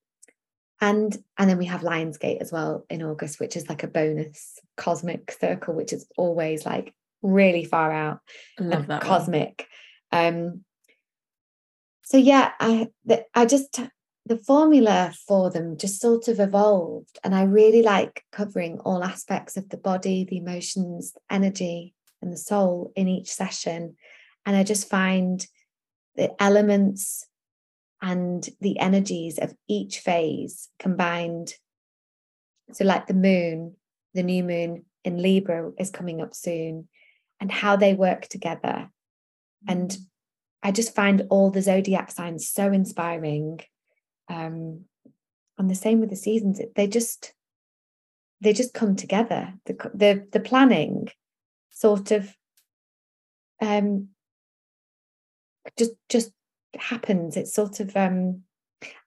[0.81, 4.59] and and then we have lionsgate as well in august which is like a bonus
[4.77, 8.21] cosmic circle which is always like really far out
[8.59, 9.67] I love that cosmic
[10.11, 10.27] one.
[10.27, 10.65] um
[12.05, 12.89] so yeah i
[13.35, 13.81] i just
[14.29, 17.19] the formula for them just sort of evolved.
[17.25, 22.33] And I really like covering all aspects of the body, the emotions, the energy, and
[22.33, 23.97] the soul in each session.
[24.45, 25.45] And I just find
[26.15, 27.25] the elements
[28.01, 31.55] and the energies of each phase combined.
[32.73, 33.77] So, like the moon,
[34.15, 36.89] the new moon in Libra is coming up soon,
[37.41, 38.91] and how they work together.
[39.67, 39.97] And.
[40.61, 43.61] I just find all the zodiac signs so inspiring.
[44.29, 44.87] Um,
[45.57, 47.33] and the same with the seasons; they just
[48.41, 49.55] they just come together.
[49.67, 51.09] The the the planning
[51.71, 52.35] sort of
[53.61, 54.09] um
[55.77, 56.33] just just
[56.77, 57.37] happens.
[57.37, 58.43] It's sort of um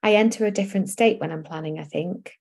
[0.02, 2.32] I enter a different state when I'm planning, I think.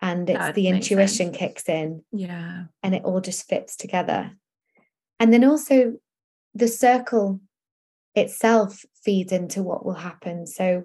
[0.00, 1.36] And it's that the intuition sense.
[1.36, 2.04] kicks in.
[2.12, 2.64] Yeah.
[2.82, 4.32] And it all just fits together.
[5.18, 5.94] And then also
[6.54, 7.40] the circle
[8.14, 10.46] itself feeds into what will happen.
[10.46, 10.84] So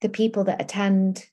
[0.00, 1.24] the people that attend,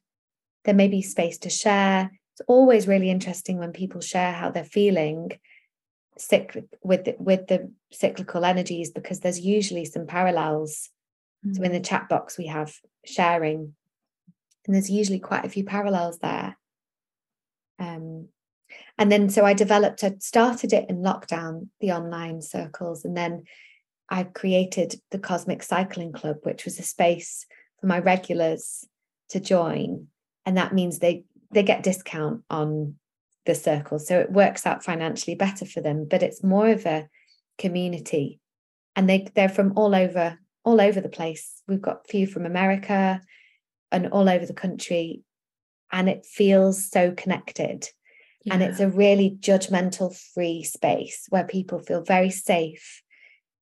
[0.66, 2.12] there may be space to share.
[2.34, 5.32] It's always really interesting when people share how they're feeling
[6.18, 10.90] cyclic with the, with the cyclical energies because there's usually some parallels.
[11.46, 11.56] Mm-hmm.
[11.56, 11.86] So in the mm.
[11.86, 12.74] chat box we have
[13.06, 13.76] sharing,
[14.66, 16.58] and there's usually quite a few parallels there.
[17.80, 18.30] Um,
[18.98, 23.44] and then so I developed, I started it in lockdown, the online circles, and then
[24.10, 27.46] I created the Cosmic Cycling Club, which was a space
[27.80, 28.86] for my regulars
[29.30, 30.08] to join.
[30.46, 32.96] And that means they they get discount on
[33.48, 33.98] the circle.
[33.98, 37.08] So it works out financially better for them, but it's more of a
[37.58, 38.40] community.
[38.96, 41.64] And they they're from all over, all over the place.
[41.68, 43.22] We've got a few from America
[43.92, 45.24] and all over the country.
[45.92, 47.88] And it feels so connected.
[48.44, 48.54] Yeah.
[48.54, 53.02] And it's a really judgmental free space where people feel very safe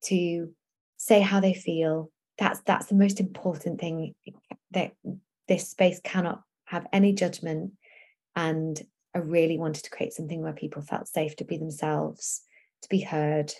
[0.05, 0.49] to
[0.97, 4.13] say how they feel that's that's the most important thing
[4.71, 4.91] that
[5.47, 7.71] this space cannot have any judgment
[8.35, 8.81] and
[9.15, 12.41] i really wanted to create something where people felt safe to be themselves
[12.81, 13.53] to be heard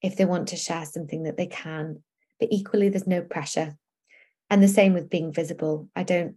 [0.00, 2.02] if they want to share something that they can
[2.40, 3.76] but equally there's no pressure
[4.50, 6.36] and the same with being visible i don't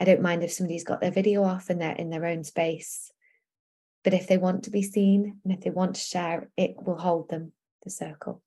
[0.00, 3.10] i don't mind if somebody's got their video off and they're in their own space
[4.02, 6.98] but if they want to be seen and if they want to share it will
[6.98, 7.52] hold them
[7.84, 8.42] the circle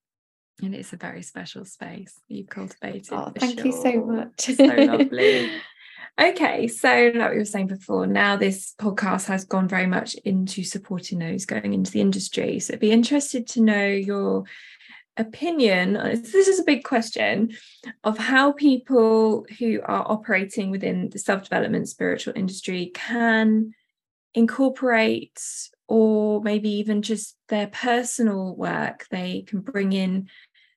[0.61, 3.07] and it's a very special space you've cultivated.
[3.11, 3.67] Oh, thank sure.
[3.67, 4.41] you so much.
[4.41, 5.49] so lovely.
[6.19, 10.63] Okay, so like we were saying before, now this podcast has gone very much into
[10.63, 12.59] supporting those going into the industry.
[12.59, 14.43] So I'd be interested to know your
[15.17, 15.97] opinion.
[15.97, 17.53] Uh, this is a big question
[18.03, 23.73] of how people who are operating within the self development spiritual industry can
[24.35, 25.41] incorporate
[25.87, 29.07] or maybe even just their personal work.
[29.09, 30.29] They can bring in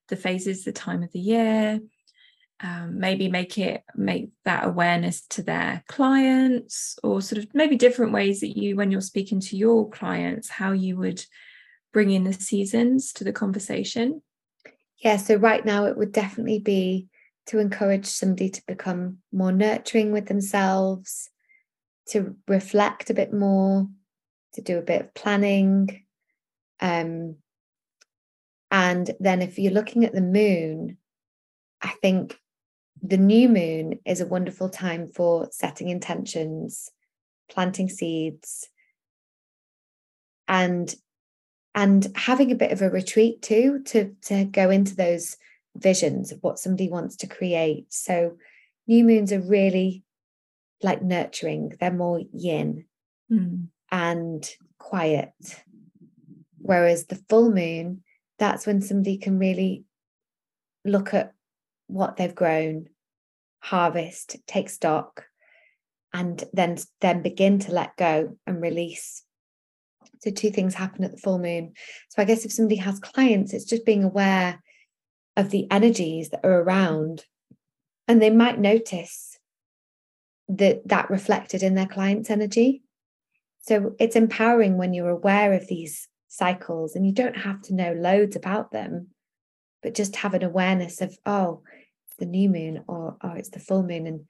[0.09, 1.80] the phases, the time of the year,
[2.62, 8.12] um, maybe make it make that awareness to their clients, or sort of maybe different
[8.12, 11.24] ways that you, when you're speaking to your clients, how you would
[11.92, 14.22] bring in the seasons to the conversation.
[14.98, 17.09] Yeah, so right now it would definitely be
[17.46, 21.30] to encourage somebody to become more nurturing with themselves,
[22.09, 23.86] to reflect a bit more,
[24.54, 26.04] to do a bit of planning.
[26.80, 27.36] Um,
[28.70, 30.98] and then if you're looking at the moon,
[31.80, 32.36] I think
[33.03, 36.90] the new moon is a wonderful time for setting intentions,
[37.49, 38.68] planting seeds,
[40.49, 40.94] and
[41.74, 45.36] and having a bit of a retreat too to to go into those
[45.76, 47.92] visions of what somebody wants to create.
[47.92, 48.36] So
[48.86, 50.05] new moons are really
[50.82, 52.86] like nurturing, they're more yin.
[53.30, 55.32] Mm and quiet.
[56.59, 58.03] Whereas the full moon,
[58.38, 59.84] that's when somebody can really
[60.84, 61.32] look at
[61.87, 62.89] what they've grown,
[63.61, 65.24] harvest, take stock,
[66.12, 69.22] and then then begin to let go and release.
[70.20, 71.74] So two things happen at the full moon.
[72.09, 74.62] So I guess if somebody has clients, it's just being aware
[75.37, 77.24] of the energies that are around,
[78.09, 79.39] and they might notice
[80.49, 82.82] that that reflected in their client's energy.
[83.62, 87.93] So it's empowering when you're aware of these cycles and you don't have to know
[87.93, 89.09] loads about them,
[89.82, 91.62] but just have an awareness of, oh,
[92.19, 94.07] the new moon or oh, it's the full moon.
[94.07, 94.21] And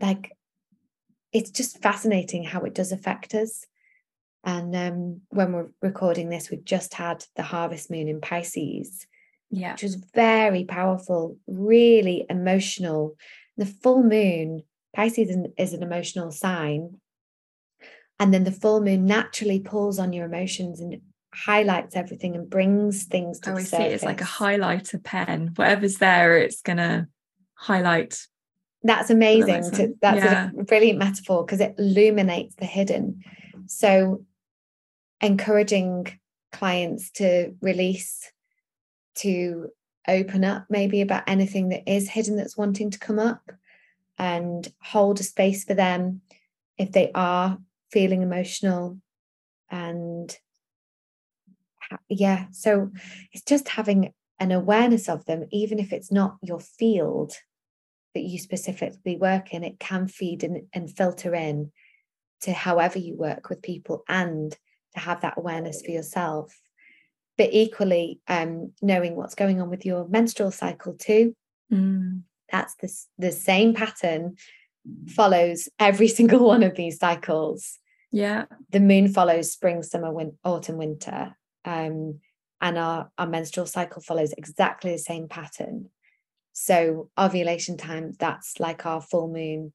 [0.00, 0.32] like,
[1.32, 3.66] it's just fascinating how it does affect us.
[4.44, 9.06] And um, when we're recording this, we've just had the harvest moon in Pisces,
[9.50, 9.72] yeah.
[9.72, 13.16] which was very powerful, really emotional.
[13.56, 14.62] The full moon,
[14.96, 17.00] Pisces is an emotional sign,
[18.18, 21.00] and then the full moon naturally pulls on your emotions and
[21.34, 25.52] highlights everything and brings things to oh, I always see it's like a highlighter pen.
[25.56, 27.08] Whatever's there, it's gonna
[27.54, 28.26] highlight
[28.82, 29.62] That's amazing.
[29.62, 30.50] That to, that's yeah.
[30.58, 33.22] a brilliant metaphor because it illuminates the hidden.
[33.66, 34.24] So,
[35.20, 36.18] encouraging
[36.50, 38.30] clients to release,
[39.16, 39.68] to
[40.08, 43.52] open up maybe about anything that is hidden that's wanting to come up
[44.18, 46.20] and hold a space for them
[46.76, 47.58] if they are
[47.90, 48.98] feeling emotional
[49.70, 50.36] and
[52.08, 52.90] yeah so
[53.32, 57.34] it's just having an awareness of them even if it's not your field
[58.14, 61.70] that you specifically work in it can feed in, and filter in
[62.42, 64.56] to however you work with people and
[64.94, 66.54] to have that awareness for yourself.
[67.38, 71.34] But equally um, knowing what's going on with your menstrual cycle too.
[71.72, 72.24] Mm.
[72.50, 74.36] that's the, the same pattern
[75.08, 77.78] follows every single one of these cycles.
[78.10, 78.44] Yeah.
[78.72, 81.34] The moon follows spring summer win- autumn winter
[81.64, 82.20] um,
[82.60, 85.88] and our, our menstrual cycle follows exactly the same pattern
[86.52, 89.72] so ovulation time that's like our full moon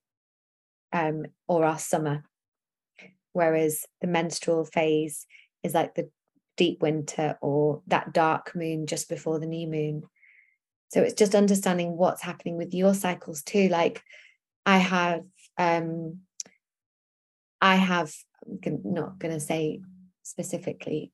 [0.93, 2.23] um, or our summer
[3.33, 5.27] whereas the menstrual phase
[5.63, 6.09] is like the
[6.57, 10.03] deep winter or that dark moon just before the new moon.
[10.91, 13.69] So it's just understanding what's happening with your cycles too.
[13.69, 14.01] Like
[14.65, 15.21] I have,
[15.57, 16.21] um,
[17.61, 18.11] I have,
[18.65, 19.81] I'm not going to say
[20.23, 21.11] specifically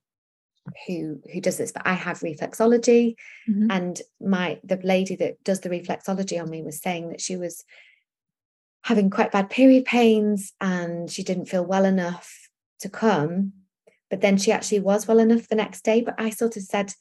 [0.88, 3.16] who who does this but i have reflexology
[3.50, 3.68] mm-hmm.
[3.70, 7.66] and my the lady that does the reflexology on me was saying that she was
[8.84, 12.50] having quite bad period pains and she didn't feel well enough
[12.80, 13.52] to come
[14.14, 16.02] but then she actually was well enough the next day.
[16.02, 16.94] But I sort of said,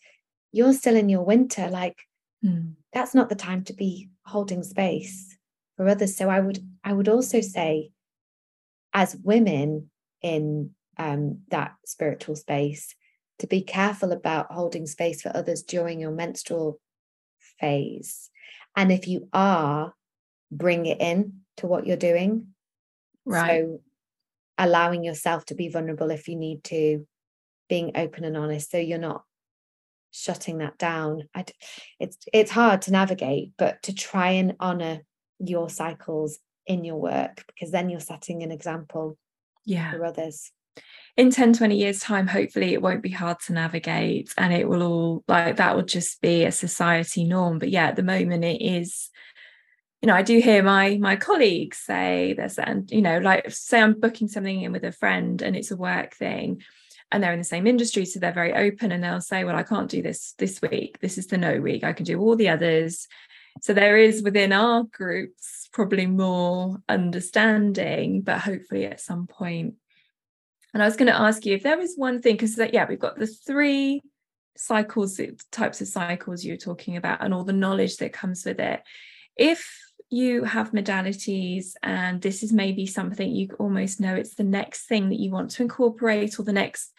[0.51, 1.69] You're still in your winter.
[1.69, 1.99] Like,
[2.43, 2.73] mm.
[2.91, 5.37] that's not the time to be holding space
[5.77, 6.17] for others.
[6.17, 7.91] So I would, I would also say,
[8.95, 9.91] as women
[10.23, 12.95] in um, that spiritual space,
[13.43, 16.79] to be careful about holding space for others during your menstrual
[17.59, 18.31] phase.
[18.77, 19.95] And if you are,
[20.53, 22.55] bring it in to what you're doing.
[23.25, 23.63] Right.
[23.63, 23.81] So
[24.59, 27.05] allowing yourself to be vulnerable if you need to,
[27.69, 29.25] being open and honest, so you're not
[30.13, 31.29] shutting that down.
[31.35, 31.45] I,
[31.99, 35.01] it's it's hard to navigate, but to try and honor
[35.41, 39.19] your cycles in your work because then you're setting an example
[39.65, 39.91] yeah.
[39.91, 40.53] for others
[41.17, 44.83] in 10 20 years time hopefully it won't be hard to navigate and it will
[44.83, 48.63] all like that will just be a society norm but yeah at the moment it
[48.63, 49.11] is
[50.03, 53.81] you know, I do hear my my colleagues say this, and you know, like say
[53.81, 56.63] I'm booking something in with a friend and it's a work thing,
[57.13, 59.63] and they're in the same industry, so they're very open, and they'll say, "Well, I
[59.63, 60.99] can't do this this week.
[61.01, 61.85] This is the no week.
[61.85, 63.07] I can do all the others."
[63.61, 69.75] So there is within our groups probably more understanding, but hopefully at some point.
[70.73, 72.99] And I was going to ask you if there was one thing, because yeah, we've
[72.99, 74.01] got the three
[74.57, 75.21] cycles,
[75.51, 78.83] types of cycles you're talking about, and all the knowledge that comes with it.
[79.37, 79.71] If
[80.13, 85.09] you have modalities and this is maybe something you almost know it's the next thing
[85.09, 86.93] that you want to incorporate or the next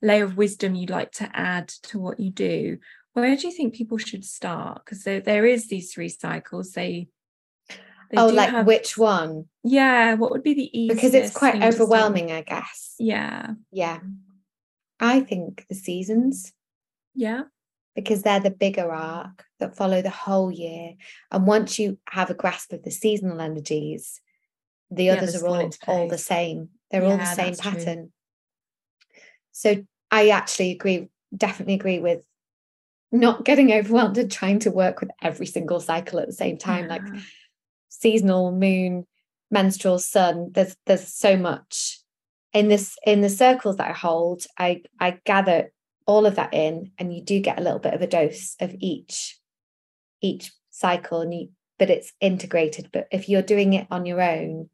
[0.00, 2.78] layer of wisdom you'd like to add to what you do
[3.14, 7.08] where do you think people should start because there, there is these three cycles they,
[8.12, 11.62] they oh like have, which one yeah what would be the easiest because it's quite
[11.62, 13.98] overwhelming i guess yeah yeah
[15.00, 16.52] i think the seasons
[17.14, 17.42] yeah
[17.94, 20.94] because they're the bigger arc that follow the whole year.
[21.30, 24.20] And once you have a grasp of the seasonal energies,
[24.90, 26.70] the yeah, others are all, all the same.
[26.90, 28.12] They're yeah, all the same pattern.
[29.10, 29.22] True.
[29.52, 32.24] So I actually agree, definitely agree with
[33.10, 36.84] not getting overwhelmed and trying to work with every single cycle at the same time.
[36.84, 36.90] Yeah.
[36.90, 37.22] Like
[38.02, 39.06] seasonal, moon,
[39.50, 42.00] menstrual, sun, there's there's so much.
[42.52, 45.72] In this in the circles that I hold, I I gather
[46.06, 48.74] all of that in and you do get a little bit of a dose of
[48.80, 49.38] each
[50.20, 51.48] each cycle and you
[51.78, 52.90] but it's integrated.
[52.92, 54.68] But if you're doing it on your own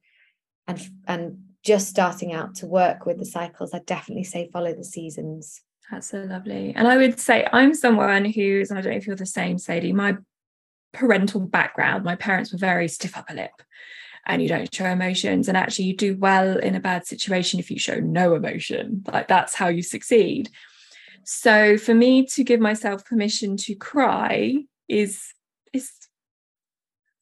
[0.66, 4.84] and and just starting out to work with the cycles i definitely say follow the
[4.84, 5.60] seasons.
[5.90, 6.72] That's so lovely.
[6.74, 9.92] And i would say i'm someone who's i don't know if you're the same sadie
[9.92, 10.16] my
[10.93, 13.62] parental background my parents were very stiff upper lip
[14.26, 17.70] and you don't show emotions and actually you do well in a bad situation if
[17.70, 20.51] you show no emotion like that's how you succeed
[21.30, 25.34] so for me to give myself permission to cry is
[25.74, 25.93] is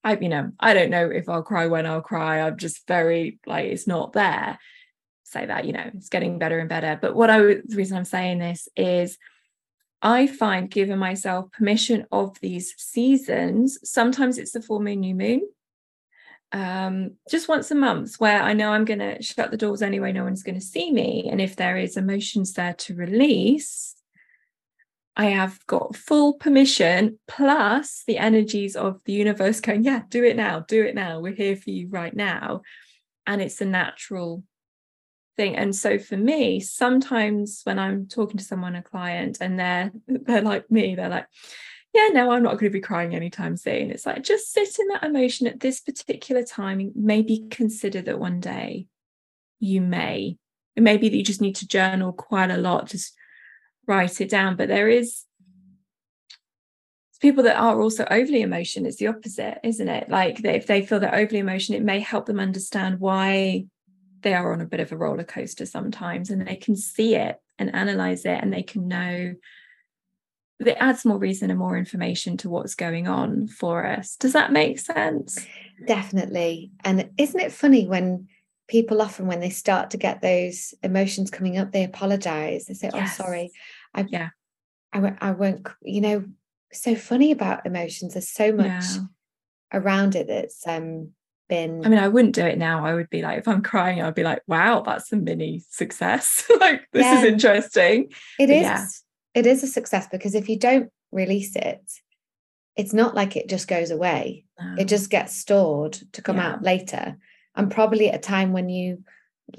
[0.05, 2.41] I you know I don't know if I'll cry when I'll cry.
[2.41, 4.61] I'm just very like it's not there.
[5.25, 6.97] Say that you know it's getting better and better.
[7.03, 9.19] But what I the reason I'm saying this is
[10.03, 13.79] I find giving myself permission of these seasons.
[13.83, 15.49] Sometimes it's the full moon, new moon.
[16.53, 20.13] Um, just once a month where I know I'm going to shut the doors anyway,
[20.13, 21.29] no one's going to see me.
[21.31, 23.97] And if there is emotions there to release,
[25.17, 30.37] I have got full permission, plus the energies of the universe going, yeah, do it
[30.37, 31.21] now, do it now.
[31.21, 32.61] We're here for you right now.
[33.27, 34.45] And it's a natural
[35.37, 35.57] thing.
[35.57, 40.43] And so for me, sometimes when I'm talking to someone, a client, and they're they're
[40.43, 41.27] like me, they're like,
[41.95, 43.91] yeah, no, I'm not going to be crying anytime soon.
[43.91, 46.93] It's like just sit in that emotion at this particular time.
[46.95, 48.87] Maybe consider that one day
[49.61, 50.37] you may.
[50.75, 53.15] It may be that you just need to journal quite a lot, just
[53.87, 54.57] write it down.
[54.57, 55.25] But there is
[57.21, 60.09] people that are also overly emotion, it's the opposite, isn't it?
[60.11, 63.65] Like if they feel they're overly emotion, it may help them understand why
[64.23, 67.41] they are on a bit of a roller coaster sometimes and they can see it
[67.59, 69.35] and analyze it and they can know
[70.59, 74.17] it adds more reason and more information to what's going on for us.
[74.17, 75.47] Does that make sense?
[75.87, 76.71] Definitely.
[76.83, 78.29] And isn't it funny when
[78.69, 82.67] people often, when they start to get those emotions coming up, they apologize.
[82.67, 83.17] They say, yes.
[83.21, 83.53] "Oh, sorry,
[83.95, 84.31] I yeah,
[84.93, 86.25] I won't, I won't." You know,
[86.73, 88.15] so funny about emotions.
[88.15, 89.01] There's so much yeah.
[89.73, 91.13] around it that's um
[91.49, 91.85] been.
[91.85, 92.85] I mean, I wouldn't do it now.
[92.85, 96.45] I would be like, if I'm crying, I'd be like, "Wow, that's a mini success.
[96.61, 97.19] like this yeah.
[97.19, 98.63] is interesting." It but is.
[98.63, 98.87] Yeah
[99.37, 101.83] it is a success because if you don't release it,
[102.75, 104.47] it's not like it just goes away.
[104.59, 104.77] No.
[104.79, 106.53] It just gets stored to come yeah.
[106.53, 107.19] out later.
[107.55, 109.05] And probably at a time when you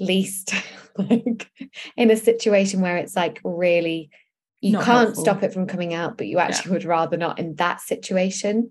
[0.00, 0.52] least
[0.98, 1.48] like
[1.96, 4.10] in a situation where it's like really
[4.60, 5.24] you not can't helpful.
[5.24, 8.70] stop it from coming out, but you actually would rather not in that situation.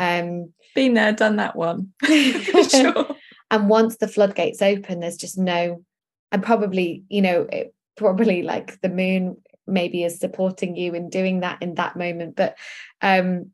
[0.00, 1.92] Um been there, done that one.
[2.04, 3.14] sure.
[3.52, 5.84] And once the floodgates open, there's just no
[6.32, 9.36] and probably, you know, it, probably like the moon
[9.66, 12.56] maybe is supporting you in doing that in that moment but
[13.02, 13.50] um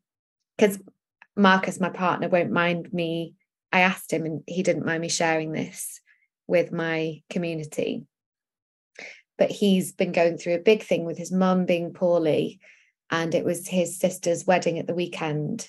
[0.57, 0.79] because
[1.37, 3.35] marcus my partner won't mind me
[3.73, 6.01] i asked him and he didn't mind me sharing this
[6.47, 8.07] with my community
[9.37, 12.61] but he's been going through a big thing with his mum being poorly
[13.11, 15.69] and it was his sister's wedding at the weekend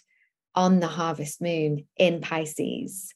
[0.58, 3.14] on the harvest moon in pisces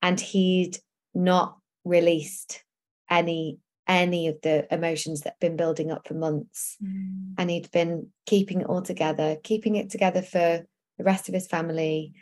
[0.00, 0.78] and he'd
[1.14, 2.64] not released
[3.10, 6.76] any any of the emotions that had been building up for months.
[6.82, 7.34] Mm.
[7.36, 10.64] And he'd been keeping it all together, keeping it together for
[10.96, 12.14] the rest of his family.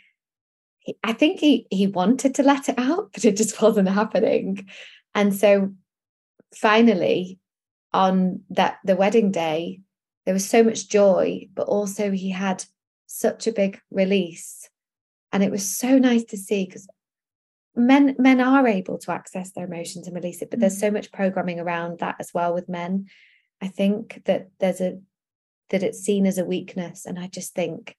[0.79, 4.67] He, I think he he wanted to let it out, but it just wasn't happening.
[5.15, 5.73] And so
[6.55, 7.39] finally,
[7.93, 9.83] on that the wedding day,
[10.25, 12.65] there was so much joy, but also he had
[13.09, 14.69] such a big release.
[15.33, 16.89] And it was so nice to see because
[17.79, 20.95] men men are able to access their emotions and release it but there's so mm.
[20.95, 23.07] much programming around that as well with men
[23.63, 24.99] i think that there's a
[25.71, 27.97] that it's seen as a weakness and i just think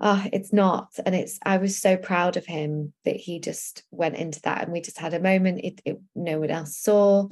[0.00, 4.16] oh it's not and it's i was so proud of him that he just went
[4.16, 7.28] into that and we just had a moment it, it no one else saw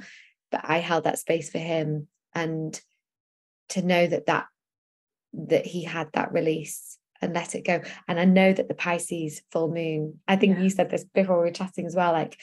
[0.51, 2.79] but i held that space for him and
[3.69, 4.45] to know that that
[5.33, 7.81] that he had that release and let it go.
[8.07, 10.63] And I know that the Pisces full moon, I think yeah.
[10.63, 12.39] you said this before we were chatting as well, like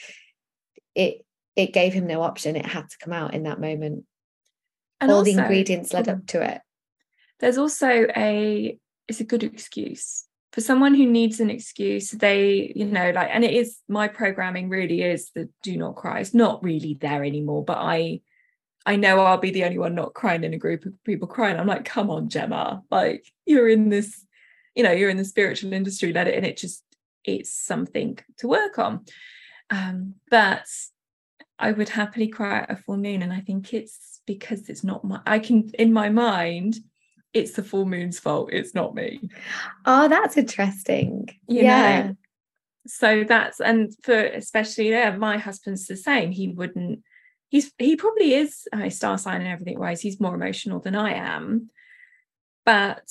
[0.95, 1.25] it
[1.55, 2.55] it gave him no option.
[2.55, 4.05] It had to come out in that moment.
[5.01, 6.13] And all also, the ingredients led oh.
[6.13, 6.61] up to it.
[7.39, 8.77] There's also a
[9.07, 13.43] it's a good excuse for someone who needs an excuse they you know like and
[13.43, 17.63] it is my programming really is the do not cry it's not really there anymore
[17.63, 18.19] but i
[18.87, 21.59] i know i'll be the only one not crying in a group of people crying.
[21.59, 24.25] I'm like come on gemma like you're in this
[24.73, 26.83] you know you're in the spiritual industry let it and it just
[27.27, 29.05] it's something to work on.
[29.69, 30.65] Um, but
[31.59, 35.03] I would happily cry at a full moon and I think it's because it's not
[35.03, 36.77] my I can in my mind
[37.33, 39.29] it's the full moon's fault it's not me.
[39.85, 41.27] Oh that's interesting.
[41.47, 42.01] You yeah.
[42.01, 42.15] know?
[42.87, 46.31] so that's and for especially there my husband's the same.
[46.31, 47.03] He wouldn't
[47.49, 51.13] he's he probably is a star sign and everything wise he's more emotional than I
[51.13, 51.69] am
[52.65, 53.09] but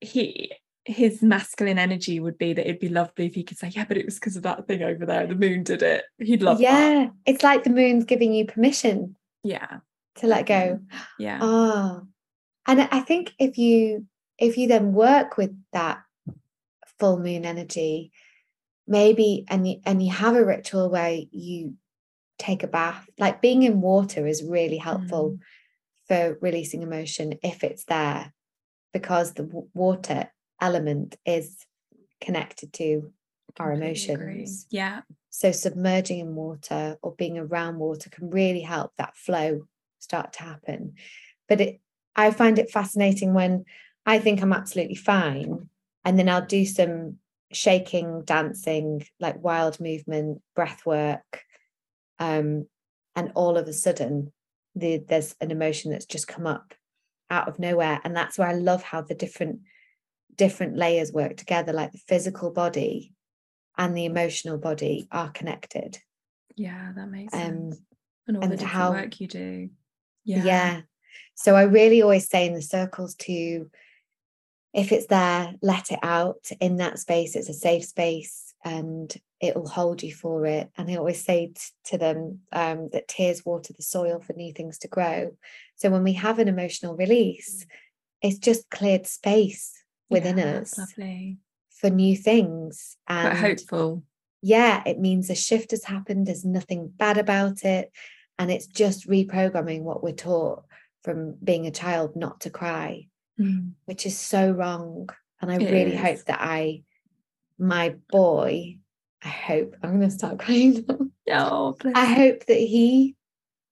[0.00, 0.52] he
[0.88, 3.98] his masculine energy would be that it'd be lovely if he could say, Yeah, but
[3.98, 5.26] it was because of that thing over there.
[5.26, 6.04] The moon did it.
[6.18, 6.94] He'd love yeah.
[6.94, 7.12] That.
[7.26, 9.14] It's like the moon's giving you permission.
[9.44, 9.78] Yeah.
[10.16, 10.54] To let go.
[10.54, 10.98] Mm-hmm.
[11.18, 11.38] Yeah.
[11.42, 12.06] Oh.
[12.66, 14.06] And I think if you
[14.38, 16.00] if you then work with that
[16.98, 18.10] full moon energy,
[18.86, 21.74] maybe and you and you have a ritual where you
[22.38, 25.38] take a bath, like being in water is really helpful mm.
[26.06, 28.32] for releasing emotion if it's there
[28.92, 30.30] because the w- water
[30.60, 31.66] element is
[32.20, 33.12] connected to
[33.58, 34.66] our emotions.
[34.70, 35.02] Yeah.
[35.30, 39.66] So submerging in water or being around water can really help that flow
[39.98, 40.94] start to happen.
[41.48, 41.80] But it
[42.16, 43.64] I find it fascinating when
[44.04, 45.68] I think I'm absolutely fine
[46.04, 47.18] and then I'll do some
[47.52, 51.42] shaking, dancing, like wild movement, breath work.
[52.18, 52.66] Um,
[53.14, 54.32] and all of a sudden
[54.74, 56.74] the, there's an emotion that's just come up
[57.30, 58.00] out of nowhere.
[58.04, 59.60] And that's where i love how the different
[60.34, 63.12] different layers work together like the physical body
[63.76, 65.98] and the emotional body are connected.
[66.56, 67.80] Yeah that makes um sense.
[68.26, 69.70] And all and the different how- work you do.
[70.24, 70.44] Yeah.
[70.44, 70.80] yeah.
[71.34, 73.70] So i really always say in the circles to
[74.74, 76.50] if it's there let it out.
[76.60, 78.54] In that space it's a safe space.
[78.64, 82.88] And it will hold you for it and i always say t- to them um,
[82.92, 85.30] that tears water the soil for new things to grow
[85.76, 87.66] so when we have an emotional release
[88.22, 89.72] it's just cleared space
[90.10, 91.38] within Yeah, us lovely
[91.70, 94.02] for new things quite and hopeful
[94.40, 96.26] yeah, it means a shift has happened.
[96.26, 97.90] There's nothing bad about it.
[98.38, 100.62] And it's just reprogramming what we're taught
[101.02, 103.08] from being a child not to cry,
[103.38, 103.72] Mm.
[103.86, 105.08] which is so wrong.
[105.40, 106.00] And I It really is.
[106.00, 106.84] hope that I,
[107.58, 108.78] my boy,
[109.22, 110.86] I hope I'm going to start crying.
[111.26, 113.16] no, bless I hope that he,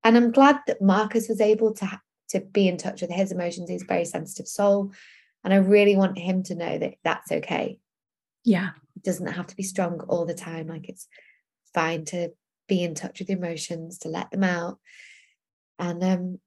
[0.05, 3.70] and I'm glad that Marcus was able to to be in touch with his emotions.
[3.70, 4.92] He's a very sensitive soul,
[5.44, 7.78] and I really want him to know that that's okay.
[8.44, 10.66] yeah It doesn't have to be strong all the time.
[10.66, 11.07] Like it's
[11.72, 12.30] fine to
[12.68, 14.78] be in touch with your emotions, to let them out.
[15.78, 16.40] And um,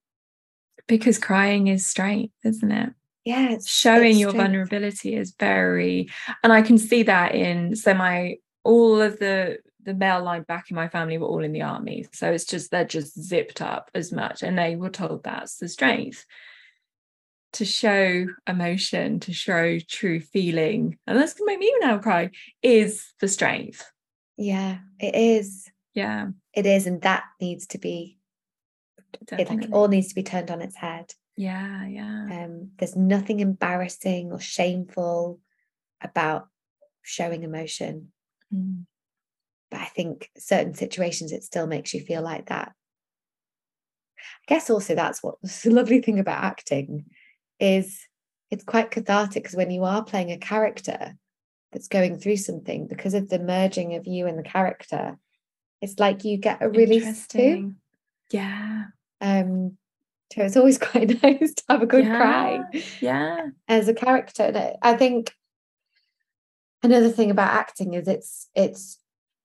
[0.89, 2.89] because crying is strength isn't it
[3.25, 6.09] yeah, it's showing it's your vulnerability is very
[6.43, 10.69] and i can see that in so my all of the the male line back
[10.69, 13.89] in my family were all in the army so it's just they're just zipped up
[13.95, 16.25] as much and they were told that's the strength
[17.53, 22.29] to show emotion to show true feeling and that's gonna make me even now cry
[22.61, 23.89] is the strength
[24.37, 25.71] Yeah, it is.
[25.95, 28.19] yeah It is, and that needs to be.
[29.13, 29.57] It definitely.
[29.67, 31.13] like all needs to be turned on its head.
[31.35, 35.39] yeah yeah Um, there's nothing embarrassing or shameful
[36.01, 36.47] about
[37.01, 38.11] showing emotion,
[38.53, 38.85] Mm.
[39.69, 42.73] but I think certain situations it still makes you feel like that.
[44.19, 47.05] I guess also that's what the lovely thing about acting
[47.59, 48.07] is
[48.51, 51.13] it's quite cathartic because when you are playing a character
[51.71, 55.17] that's going through something because of the merging of you and the character,
[55.81, 57.75] it's like you get a release too.
[58.31, 58.85] Yeah
[59.21, 59.77] Um,
[60.33, 62.63] so it's always quite nice to have a good cry
[63.01, 64.73] yeah as a character.
[64.81, 65.33] I think
[66.83, 68.99] another thing about acting is it's it's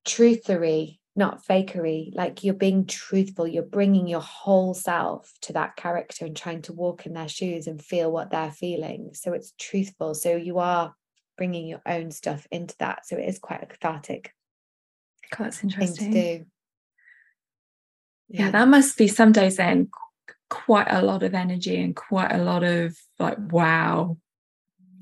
[0.07, 2.15] truthery, not fakery.
[2.15, 6.73] Like you're being truthful, you're bringing your whole self to that character and trying to
[6.73, 9.11] walk in their shoes and feel what they're feeling.
[9.15, 10.15] So it's truthful.
[10.15, 10.95] So you are
[11.37, 13.07] bringing your own stuff into that.
[13.07, 14.33] So it is quite a cathartic
[15.31, 16.45] God, that's thing interesting to do.
[18.29, 19.89] yeah that must be some days then
[20.51, 24.17] quite a lot of energy and quite a lot of like wow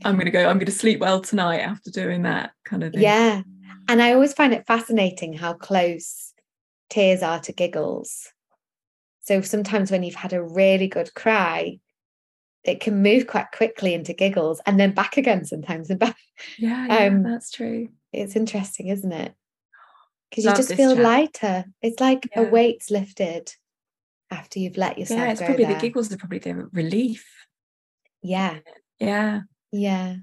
[0.04, 3.42] i'm gonna go i'm gonna sleep well tonight after doing that kind of thing Yeah.
[3.88, 6.32] And I always find it fascinating how close
[6.88, 8.30] tears are to giggles.
[9.20, 11.80] So sometimes when you've had a really good cry,
[12.64, 16.16] it can move quite quickly into giggles and then back again sometimes and back.
[16.58, 19.34] yeah, yeah Um, that's true It's interesting, isn't it?
[20.30, 21.02] Because you just feel chat.
[21.04, 21.64] lighter.
[21.82, 23.52] It's like a weight's lifted
[24.30, 25.74] after you've let yourself yeah it's probably there.
[25.74, 27.26] the giggles are probably the relief
[28.22, 28.60] Yeah,
[28.98, 29.40] yeah
[29.72, 30.16] yeah.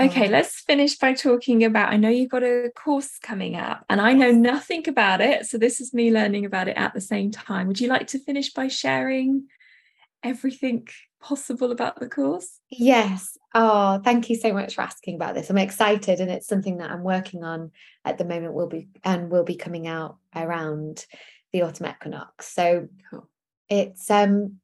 [0.00, 1.92] Okay, let's finish by talking about.
[1.92, 5.44] I know you've got a course coming up, and I know nothing about it.
[5.44, 7.66] So, this is me learning about it at the same time.
[7.66, 9.46] Would you like to finish by sharing
[10.22, 10.88] everything
[11.20, 12.60] possible about the course?
[12.70, 13.36] Yes.
[13.54, 15.50] Oh, thank you so much for asking about this.
[15.50, 17.70] I'm excited, and it's something that I'm working on
[18.06, 18.54] at the moment.
[18.54, 21.04] Will be and will be coming out around
[21.52, 22.46] the autumn equinox.
[22.46, 23.28] So Cool.
[23.68, 24.60] it's um,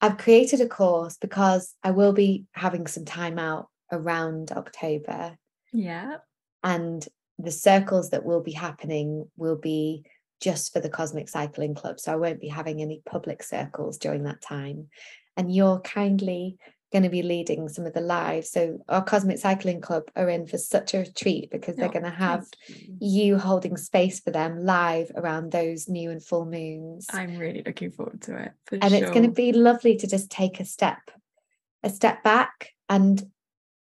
[0.00, 5.36] I've created a course because I will be having some time out around October,
[5.72, 6.18] Yeah.
[6.62, 7.06] and
[7.38, 10.04] the circles that will be happening will be
[10.40, 11.98] just for the Cosmic Cycling Club.
[11.98, 14.88] So I won't be having any public circles during that time.
[15.36, 16.58] And you're kindly
[16.92, 18.50] going to be leading some of the lives.
[18.50, 22.04] So our Cosmic Cycling Club are in for such a treat because they're Oh, going
[22.04, 22.96] to have you.
[23.00, 27.06] you holding space for them live around those new and full moons.
[27.12, 28.52] I'm really looking forward to it.
[28.66, 31.10] For and it's going to be lovely to just take a step,
[31.82, 32.70] a step back.
[32.88, 33.22] And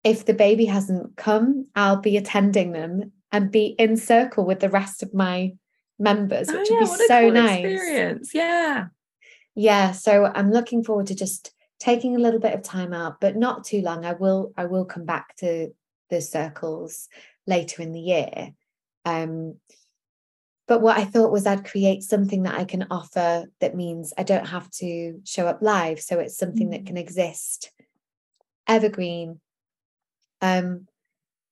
[0.05, 4.71] if the baby hasn't come, I'll be attending them and be in circle with the
[4.71, 5.55] rest of my
[5.99, 7.65] members, Oh, which yeah, would be what a so cool nice.
[7.65, 8.35] experience.
[8.35, 8.87] Yeah.
[9.55, 11.53] Yeah, so I'm looking forward to just
[11.83, 14.05] taking a little bit of time out, but not too long.
[14.05, 15.75] I will I will come back to
[16.11, 17.09] the circles
[17.45, 18.53] later in the year.
[19.05, 19.57] Um
[20.69, 24.23] but what I thought was I'd create something that I can offer that means I
[24.23, 25.99] don't have to show up live.
[26.01, 26.87] So it's something that Mm.
[26.87, 27.73] can exist
[28.69, 29.41] evergreen.
[30.41, 30.87] Um,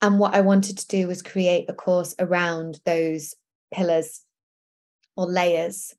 [0.00, 3.34] and what I wanted to do was create a course around those
[3.74, 4.24] pillars
[5.16, 5.94] or layers.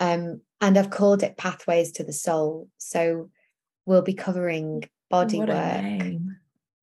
[0.00, 2.68] Um, and I've called it Pathways to the Soul.
[2.78, 3.30] So
[3.86, 6.12] we'll be covering body What work,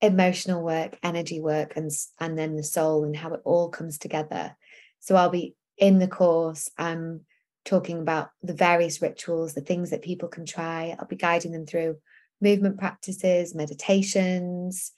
[0.01, 4.55] emotional work, energy work, and and then the soul and how it all comes together.
[4.99, 6.69] So I'll be in the course.
[6.77, 7.21] I'm
[7.65, 10.95] talking about the various rituals, the things that people can try.
[10.97, 11.97] I'll be guiding them through
[12.41, 14.91] movement practices, meditations,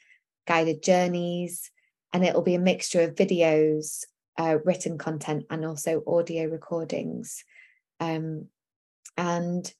[0.47, 1.71] guided journeys,
[2.13, 4.03] and it'll be a mixture of videos,
[4.37, 7.43] uh, written content, and also audio recordings.
[7.99, 8.47] Um,
[9.17, 9.71] and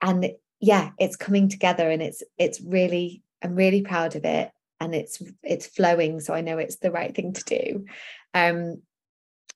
[0.00, 0.32] and
[0.62, 5.20] yeah, it's coming together, and it's it's really I'm really proud of it, and it's
[5.42, 7.84] it's flowing, so I know it's the right thing to do.
[8.32, 8.80] Um,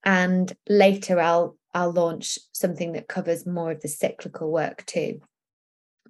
[0.04, 5.20] and later I'll I'll launch something that covers more of the cyclical work too.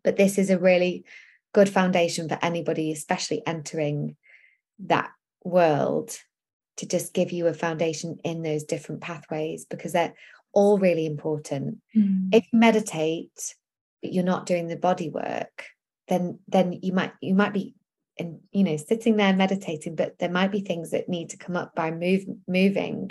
[0.02, 1.04] But this is a really
[1.52, 4.16] good foundation for anybody, especially entering
[4.86, 5.10] that
[5.44, 6.16] world,
[6.78, 10.14] to just give you a foundation in those different pathways because they're
[10.54, 11.78] all really important.
[11.94, 12.30] Mm.
[12.32, 13.54] If you meditate,
[14.02, 15.66] but you're not doing the body work,
[16.08, 17.74] then then you might you might be
[18.18, 21.56] and you know sitting there meditating, but there might be things that need to come
[21.56, 23.10] up by move moving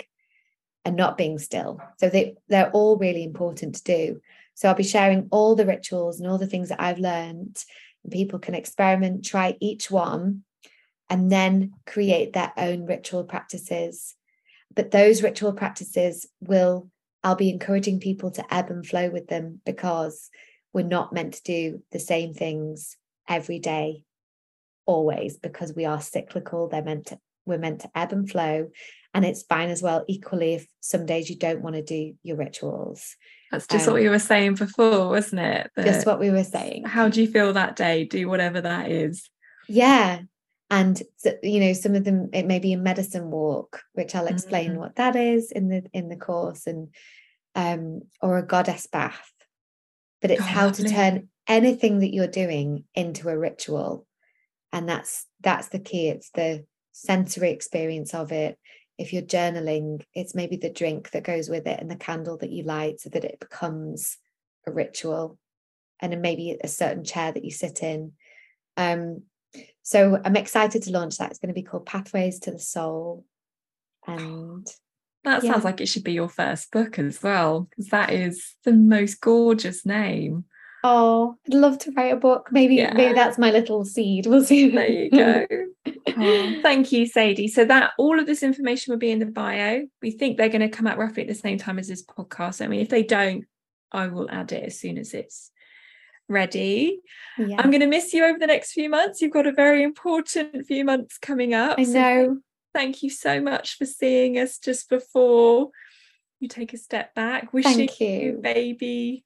[0.84, 1.80] and not being still.
[1.98, 4.20] So they they're all really important to do.
[4.54, 7.62] So I'll be sharing all the rituals and all the things that I've learned.
[8.04, 10.44] And people can experiment, try each one,
[11.10, 14.14] and then create their own ritual practices.
[14.74, 16.88] But those ritual practices will,
[17.22, 20.30] I'll be encouraging people to ebb and flow with them because
[20.76, 24.02] we're not meant to do the same things every day,
[24.84, 26.68] always, because we are cyclical.
[26.68, 28.68] They're meant to, we're meant to ebb and flow.
[29.14, 32.36] And it's fine as well, equally, if some days you don't want to do your
[32.36, 33.16] rituals.
[33.50, 35.70] That's just Um, what we were saying before, wasn't it?
[35.82, 36.84] Just what we were saying.
[36.84, 38.04] how do you feel that day?
[38.04, 39.30] Do whatever that is.
[39.70, 40.20] Yeah.
[40.68, 41.02] And
[41.42, 44.76] you know, some of them it may be a medicine walk, which I'll explain Mm.
[44.76, 46.88] what that is in the in the course, and
[47.54, 49.30] um, or a goddess bath.
[50.22, 54.06] But it's Oh, how to turn anything that you're doing into a ritual.
[54.72, 56.08] And that's that's the key.
[56.08, 58.58] It's the sensory experience of it.
[58.98, 62.50] If you're journaling, it's maybe the drink that goes with it and the candle that
[62.50, 64.16] you light so that it becomes
[64.66, 65.38] a ritual.
[66.00, 68.12] And then maybe a certain chair that you sit in.
[68.76, 69.22] Um,
[69.82, 71.30] so I'm excited to launch that.
[71.30, 73.24] It's going to be called Pathways to the Soul.
[74.06, 74.66] And
[75.26, 75.52] That Yeah.
[75.52, 79.20] sounds like it should be your first book as well, because that is the most
[79.20, 80.44] gorgeous name.
[80.84, 82.48] oh, I'd love to write a book.
[82.52, 84.26] Maybe maybe that's my little seed.
[84.26, 84.70] We'll see.
[84.70, 85.46] There you go.
[86.18, 87.48] Oh, thank you, Sadie.
[87.48, 89.82] So that all of this information will be in the bio.
[90.00, 92.64] We think they're going to come out roughly at the same time as this podcast.
[92.64, 93.44] I mean, if they don't,
[93.92, 95.50] I will add it as soon as it's
[96.28, 97.00] ready.
[97.38, 97.56] yeah.
[97.60, 99.20] I'm going to miss you over the next few months.
[99.20, 101.78] You've got a very important few months coming up.
[101.78, 102.38] I so
[102.76, 105.70] thank- you so much for seeing us just before
[106.40, 107.52] you take a step back.
[107.52, 108.38] Wishing Thank you.
[108.42, 109.24] baby,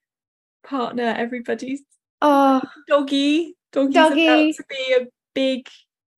[0.63, 1.83] partner, everybody's
[2.23, 3.57] Oh, doggy.
[3.73, 4.27] Doggy's Doggy.
[4.27, 5.69] about to be a big,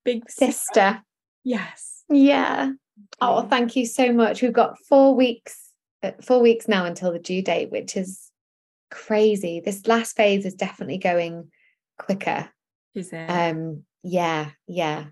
[0.04, 0.52] big sister.
[0.52, 1.02] sister.
[1.44, 2.04] Yes.
[2.08, 2.72] Yeah.
[3.20, 4.42] Oh, thank you so much.
[4.42, 5.70] We've got four weeks,
[6.02, 8.30] uh, four weeks now until the due date, which is
[8.90, 9.60] crazy.
[9.60, 11.50] This last phase is definitely going
[11.98, 12.50] quicker.
[12.94, 13.26] Is it?
[13.28, 15.06] Um, yeah, yeah.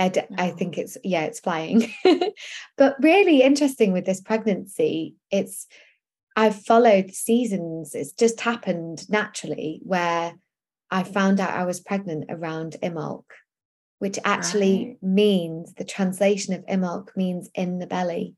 [0.00, 0.56] I, d- I Wow.
[0.56, 1.92] think it's yeah, it's flying.
[2.76, 5.14] but really interesting with this pregnancy.
[5.30, 5.66] It's
[6.36, 7.94] I've followed seasons.
[7.94, 10.34] It's just happened naturally where
[10.90, 13.24] I found out I was pregnant around Imbolc,
[13.98, 15.02] which actually Right.
[15.02, 18.34] means the translation of Imbolc means in the belly.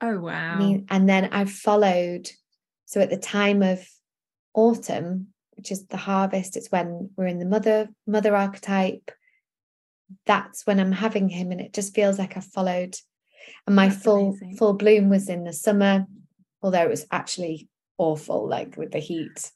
[0.00, 0.80] oh wow.
[0.88, 2.30] and then I've followed.
[2.86, 3.86] So at the time of
[4.54, 9.10] autumn, which is the harvest, it's when we're in the mother mother archetype.
[10.26, 12.94] That's when I'm having him, and it just feels like I've followed.
[13.66, 14.56] And my That's full amazing.
[14.56, 16.06] full bloom was in the summer,
[16.62, 19.50] although it was actually awful, like with the heat.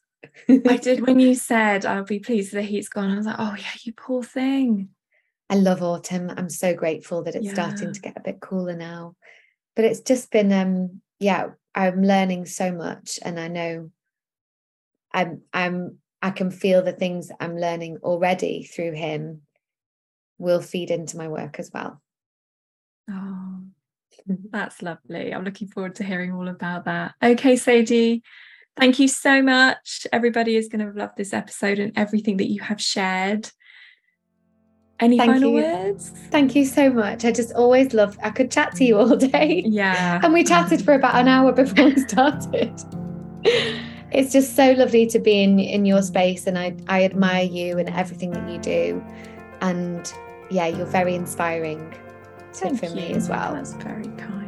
[0.67, 3.11] I did when you said I'll be pleased the heat's gone.
[3.11, 4.89] I was like, oh yeah, you poor thing.
[5.49, 6.31] I love autumn.
[6.35, 7.53] I'm so grateful that it's Yeah.
[7.53, 9.15] starting to get a bit cooler now.
[9.75, 13.91] But it's just been um yeah, I'm learning so much and I know
[15.13, 19.41] I'm I'm I can feel the things I'm learning already through him
[20.39, 22.01] will feed into my work as well.
[23.09, 23.59] Oh,
[24.51, 25.33] that's lovely.
[25.33, 27.13] I'm looking forward to hearing all about that.
[27.21, 28.23] Okay, Sadie,
[28.77, 30.07] thank you so much.
[30.11, 33.51] Everybody is going to love this episode and everything that you have shared.
[34.99, 35.63] Any Thank final you.
[35.63, 36.09] words?
[36.29, 37.23] Thank you so much.
[37.23, 39.63] I just always love I could chat to you all day.
[39.65, 40.19] Yeah.
[40.21, 42.73] and we chatted for about an um, hour before we started.
[44.11, 47.77] it's just so lovely to be in in your space and I I admire you
[47.77, 49.01] and everything that you do
[49.61, 50.13] and
[50.49, 51.93] yeah you're very inspiring
[52.53, 54.39] Thank for me as well That's very kind.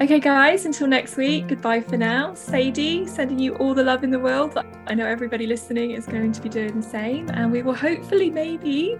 [0.00, 2.34] Okay, guys, until next week, goodbye for now.
[2.34, 4.58] Sadie, sending you all the love in the world.
[4.88, 8.28] I know everybody listening is going to be doing the same, and we will hopefully
[8.28, 8.98] maybe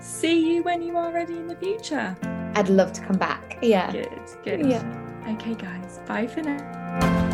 [0.00, 2.16] see you when you are ready in the future.
[2.56, 3.58] I'd love to come back.
[3.62, 3.92] Yeah.
[3.92, 4.66] Good, good.
[4.66, 4.82] Yeah.
[5.28, 7.29] Okay, guys, bye for now.